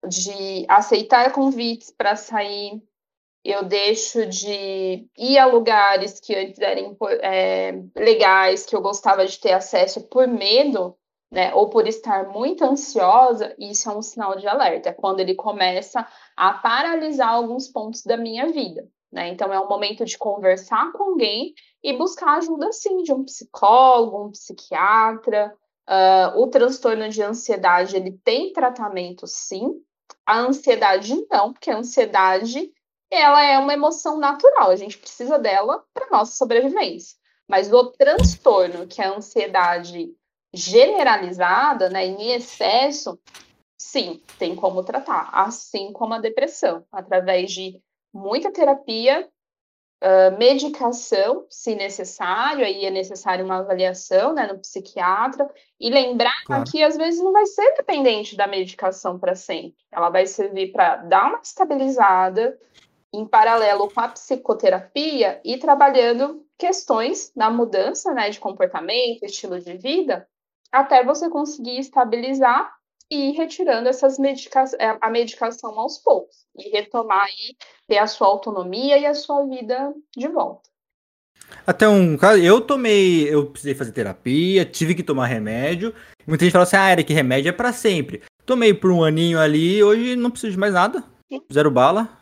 [0.07, 2.81] de aceitar convites para sair,
[3.43, 9.37] eu deixo de ir a lugares que antes eram é, legais, que eu gostava de
[9.37, 10.95] ter acesso por medo,
[11.29, 11.53] né?
[11.53, 14.89] Ou por estar muito ansiosa, isso é um sinal de alerta.
[14.89, 18.87] É quando ele começa a paralisar alguns pontos da minha vida.
[19.11, 19.29] Né?
[19.29, 21.53] Então, é um momento de conversar com alguém
[21.83, 25.53] e buscar ajuda, sim, de um psicólogo, um psiquiatra.
[25.89, 29.81] Uh, o transtorno de ansiedade, ele tem tratamento, sim.
[30.25, 32.71] A ansiedade, não, porque a ansiedade,
[33.09, 34.69] ela é uma emoção natural.
[34.69, 37.17] A gente precisa dela para nossa sobrevivência.
[37.47, 40.13] Mas o transtorno, que é a ansiedade
[40.53, 43.19] generalizada, né, em excesso,
[43.77, 47.81] sim, tem como tratar, assim como a depressão, através de
[48.13, 49.27] muita terapia,
[50.03, 55.49] uh, medicação, se necessário, aí é necessário uma avaliação né, no psiquiatra,
[55.79, 56.63] e lembrar claro.
[56.69, 59.77] que às vezes não vai ser dependente da medicação para sempre.
[59.91, 62.57] Ela vai servir para dar uma estabilizada,
[63.13, 69.75] em paralelo com a psicoterapia e trabalhando questões na mudança né, de comportamento, estilo de
[69.77, 70.27] vida,
[70.71, 72.73] até você conseguir estabilizar
[73.11, 77.55] e ir retirando essas medica é, a medicação aos poucos e retomar aí,
[77.87, 80.69] ter a sua autonomia e a sua vida de volta.
[81.67, 85.93] Até um caso, eu tomei, eu precisei fazer terapia, tive que tomar remédio.
[86.25, 88.23] Muita gente fala assim: ah, Eric, remédio é para sempre.
[88.45, 91.03] Tomei por um aninho ali, hoje não preciso de mais nada.
[91.51, 92.17] Zero bala.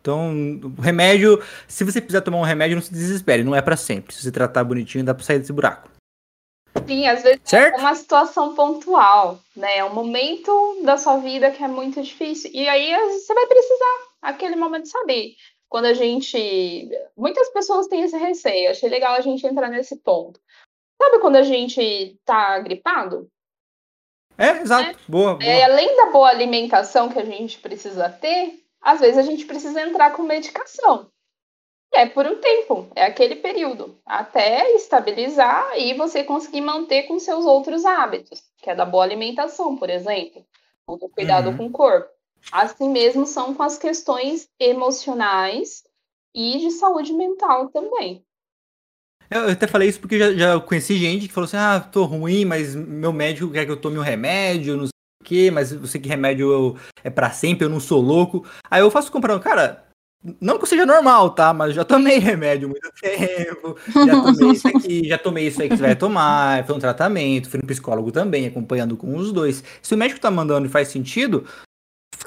[0.00, 0.32] Então,
[0.78, 4.14] remédio, se você precisar tomar um remédio, não se desespere, não é para sempre.
[4.14, 5.90] Se você tratar bonitinho, dá pra sair desse buraco.
[6.88, 7.76] Sim, às vezes Certo?
[7.76, 9.78] é uma situação pontual, né?
[9.78, 12.50] É um momento da sua vida que é muito difícil.
[12.52, 15.34] E aí você vai precisar aquele momento saber.
[15.68, 16.88] Quando a gente.
[17.14, 18.70] Muitas pessoas têm esse receio.
[18.70, 20.40] Achei legal a gente entrar nesse ponto.
[21.00, 23.30] Sabe quando a gente tá gripado?
[24.38, 24.98] É, exato.
[25.06, 25.44] Boa, boa.
[25.44, 29.82] É, além da boa alimentação que a gente precisa ter, às vezes a gente precisa
[29.82, 31.10] entrar com medicação.
[31.94, 37.44] É por um tempo, é aquele período, até estabilizar e você conseguir manter com seus
[37.44, 40.44] outros hábitos, que é da boa alimentação, por exemplo,
[40.86, 41.56] ou do cuidado Uhum.
[41.56, 42.08] com o corpo.
[42.52, 45.82] Assim mesmo são com as questões emocionais
[46.34, 48.22] e de saúde mental também.
[49.30, 52.44] Eu até falei isso porque já, já conheci gente que falou assim: ah, tô ruim,
[52.44, 55.84] mas meu médico quer que eu tome um remédio, não sei o quê, mas eu
[55.86, 58.46] sei que remédio eu- é pra sempre, eu não sou louco.
[58.70, 59.86] Aí eu faço comprar, cara,
[60.40, 61.52] não que eu seja normal, tá?
[61.54, 65.68] Mas já tomei remédio há muito tempo, já tomei isso aqui, já tomei isso aí
[65.68, 69.62] que você vai tomar, foi um tratamento, fui no psicólogo também, acompanhando com os dois.
[69.80, 71.46] Se o médico tá mandando e faz sentido,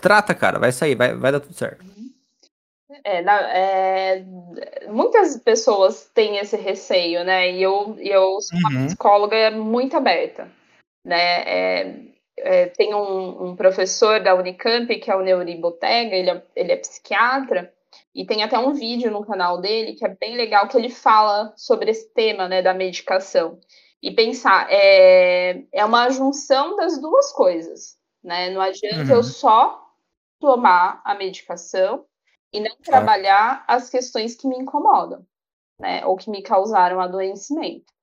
[0.02, 1.84] trata, cara, vai sair, vai, vai dar tudo certo.
[3.04, 4.26] É, na- é,
[4.90, 7.52] muitas pessoas têm esse receio, né?
[7.52, 8.86] E eu, eu sou uma Uhum.
[8.88, 10.50] psicóloga muito aberta,
[11.06, 11.42] né?
[11.44, 11.96] É,
[12.38, 16.72] é, tem um, um professor da Unicamp, que é o Neuri Botega, ele é, ele
[16.74, 17.72] é psiquiatra,
[18.14, 21.54] e tem até um vídeo no canal dele que é bem legal, que ele fala
[21.56, 23.60] sobre esse tema, né, da medicação.
[24.04, 28.50] E pensar, é, é uma junção das duas coisas, né?
[28.50, 29.18] Não adianta Uhum.
[29.18, 29.82] eu só
[30.40, 32.06] tomar a medicação
[32.52, 35.26] e não trabalhar as questões que me incomodam,
[35.80, 36.06] né?
[36.06, 37.94] Ou que me causaram adoecimento.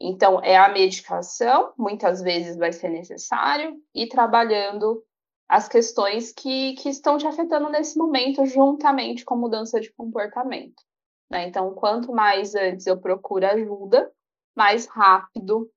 [0.00, 5.02] Então, é a medicação, muitas vezes vai ser necessário, e trabalhando
[5.48, 10.82] as questões que, que estão te afetando nesse momento, juntamente com mudança de comportamento.
[11.30, 11.48] né?
[11.48, 14.12] Então, quanto mais antes eu procuro ajuda,
[14.54, 15.70] mais rápido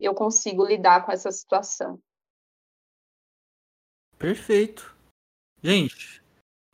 [0.00, 2.00] eu consigo lidar com essa situação.
[4.18, 4.96] Perfeito.
[5.62, 6.20] Gente,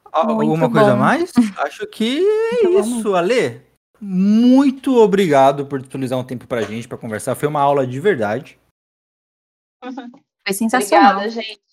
[0.07, 1.01] Muito alguma coisa a bom.
[1.01, 1.33] mais?
[1.59, 3.67] Acho que é isso, Ale.
[4.01, 7.35] Muito obrigado por disponibilizar um tempo pra gente, pra conversar.
[7.35, 8.59] Foi uma aula de verdade.
[10.47, 11.19] Foi sensacional.
[11.19, 11.68] Obrigada, gente.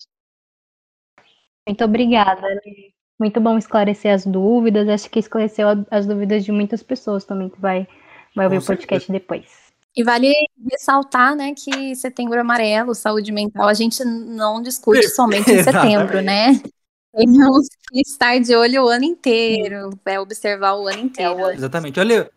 [1.66, 2.46] Muito obrigada.
[2.46, 2.92] Lê.
[3.18, 4.88] Muito bom esclarecer as dúvidas.
[4.88, 7.88] Acho que esclareceu as dúvidas de muitas pessoas também que vai,
[8.34, 9.66] vai ouvir Com o podcast depois.
[9.96, 10.30] E vale
[10.70, 16.60] ressaltar, né, que setembro amarelo, saúde mental, a gente não discute somente em setembro, né?
[17.14, 21.42] Temos que estar de olho o ano inteiro, é observar o ano inteiro.
[21.42, 21.54] ano.
[21.54, 21.98] Exatamente.
[21.98, 22.30] Olha,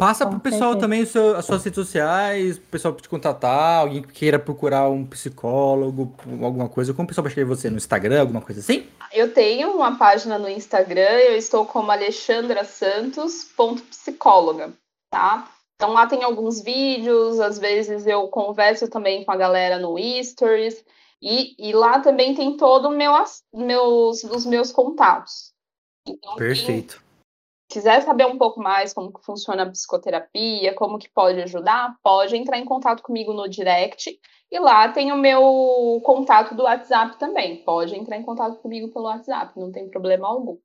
[0.00, 0.80] passa Com pro pessoal certeza.
[0.80, 4.88] também o seu- as suas redes sociais, o pessoal te contatar, alguém que queira procurar
[4.88, 6.94] um psicólogo, alguma coisa.
[6.94, 8.86] Como o pessoal vai escrever você no Instagram, alguma coisa assim?
[9.12, 14.72] Eu tenho uma página no Instagram, eu estou como alexandrasantos.psicóloga,
[15.10, 15.48] tá?
[15.76, 20.82] Então lá tem alguns vídeos, às vezes eu converso também com a galera no Stories,
[21.22, 23.12] e, e lá também tem todo o meu,
[23.54, 25.52] meus, os meus contatos.
[26.06, 27.02] Então, quem Perfeito.
[27.70, 32.36] Quiser saber um pouco mais como que funciona a psicoterapia, como que pode ajudar, pode
[32.36, 34.18] entrar em contato comigo no direct.
[34.50, 37.58] E lá tem o meu contato do WhatsApp também.
[37.58, 40.58] Pode entrar em contato comigo pelo WhatsApp, não tem problema algum.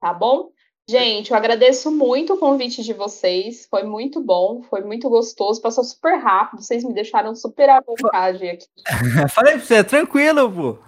[0.00, 0.50] Tá bom?
[0.88, 3.66] Gente, eu agradeço muito o convite de vocês.
[3.68, 6.62] Foi muito bom, foi muito gostoso, passou super rápido.
[6.62, 8.66] Vocês me deixaram super à vontade aqui.
[9.30, 10.78] Falei pra você, é tranquilo, pô.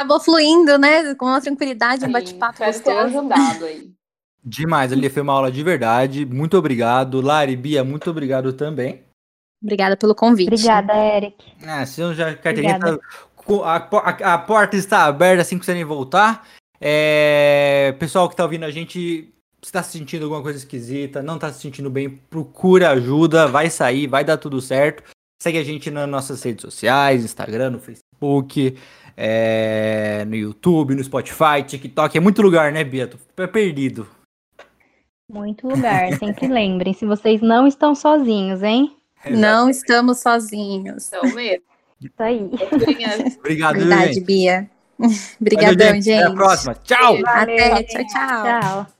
[0.00, 3.18] Acabou fluindo, né, com uma tranquilidade, um bate-papo Espero ter gostoso.
[3.18, 3.90] ajudado aí.
[4.42, 6.24] Demais, ali foi uma aula de verdade.
[6.24, 7.20] Muito obrigado.
[7.20, 9.02] Lari, Bia, muito obrigado também.
[9.62, 10.48] Obrigada pelo convite.
[10.48, 11.36] Obrigada, Eric.
[11.66, 12.98] Ah, se já a carteirinha tá,
[13.62, 16.48] a, a- a porta está aberta assim que vocês voltar.
[16.80, 19.30] É, pessoal que tá ouvindo a gente,
[19.62, 23.68] se tá se sentindo alguma coisa esquisita, não tá se sentindo bem, procura ajuda, vai
[23.68, 25.02] sair, vai dar tudo certo.
[25.42, 28.78] Segue a gente nas nossas redes sociais, Instagram, no Facebook,
[29.22, 33.06] é, no YouTube, no Spotify, TikTok, é muito lugar, né, Bia?
[33.06, 33.18] Tô
[33.48, 34.08] perdido.
[35.30, 36.12] Muito lugar.
[36.18, 38.96] Sempre lembrem, se vocês não estão sozinhos, hein?
[39.28, 41.08] Não estamos sozinhos.
[41.08, 41.62] Então, mesmo.
[42.00, 42.50] Isso aí.
[43.38, 44.24] Obrigado, viu, Verdade, gente.
[44.24, 44.70] Bia.
[44.98, 46.12] Valeu, Obrigadão, gente.
[46.12, 46.74] Até a próxima.
[46.82, 47.18] Tchau!
[47.26, 48.60] Até, tchau, tchau.
[48.60, 48.99] Tchau.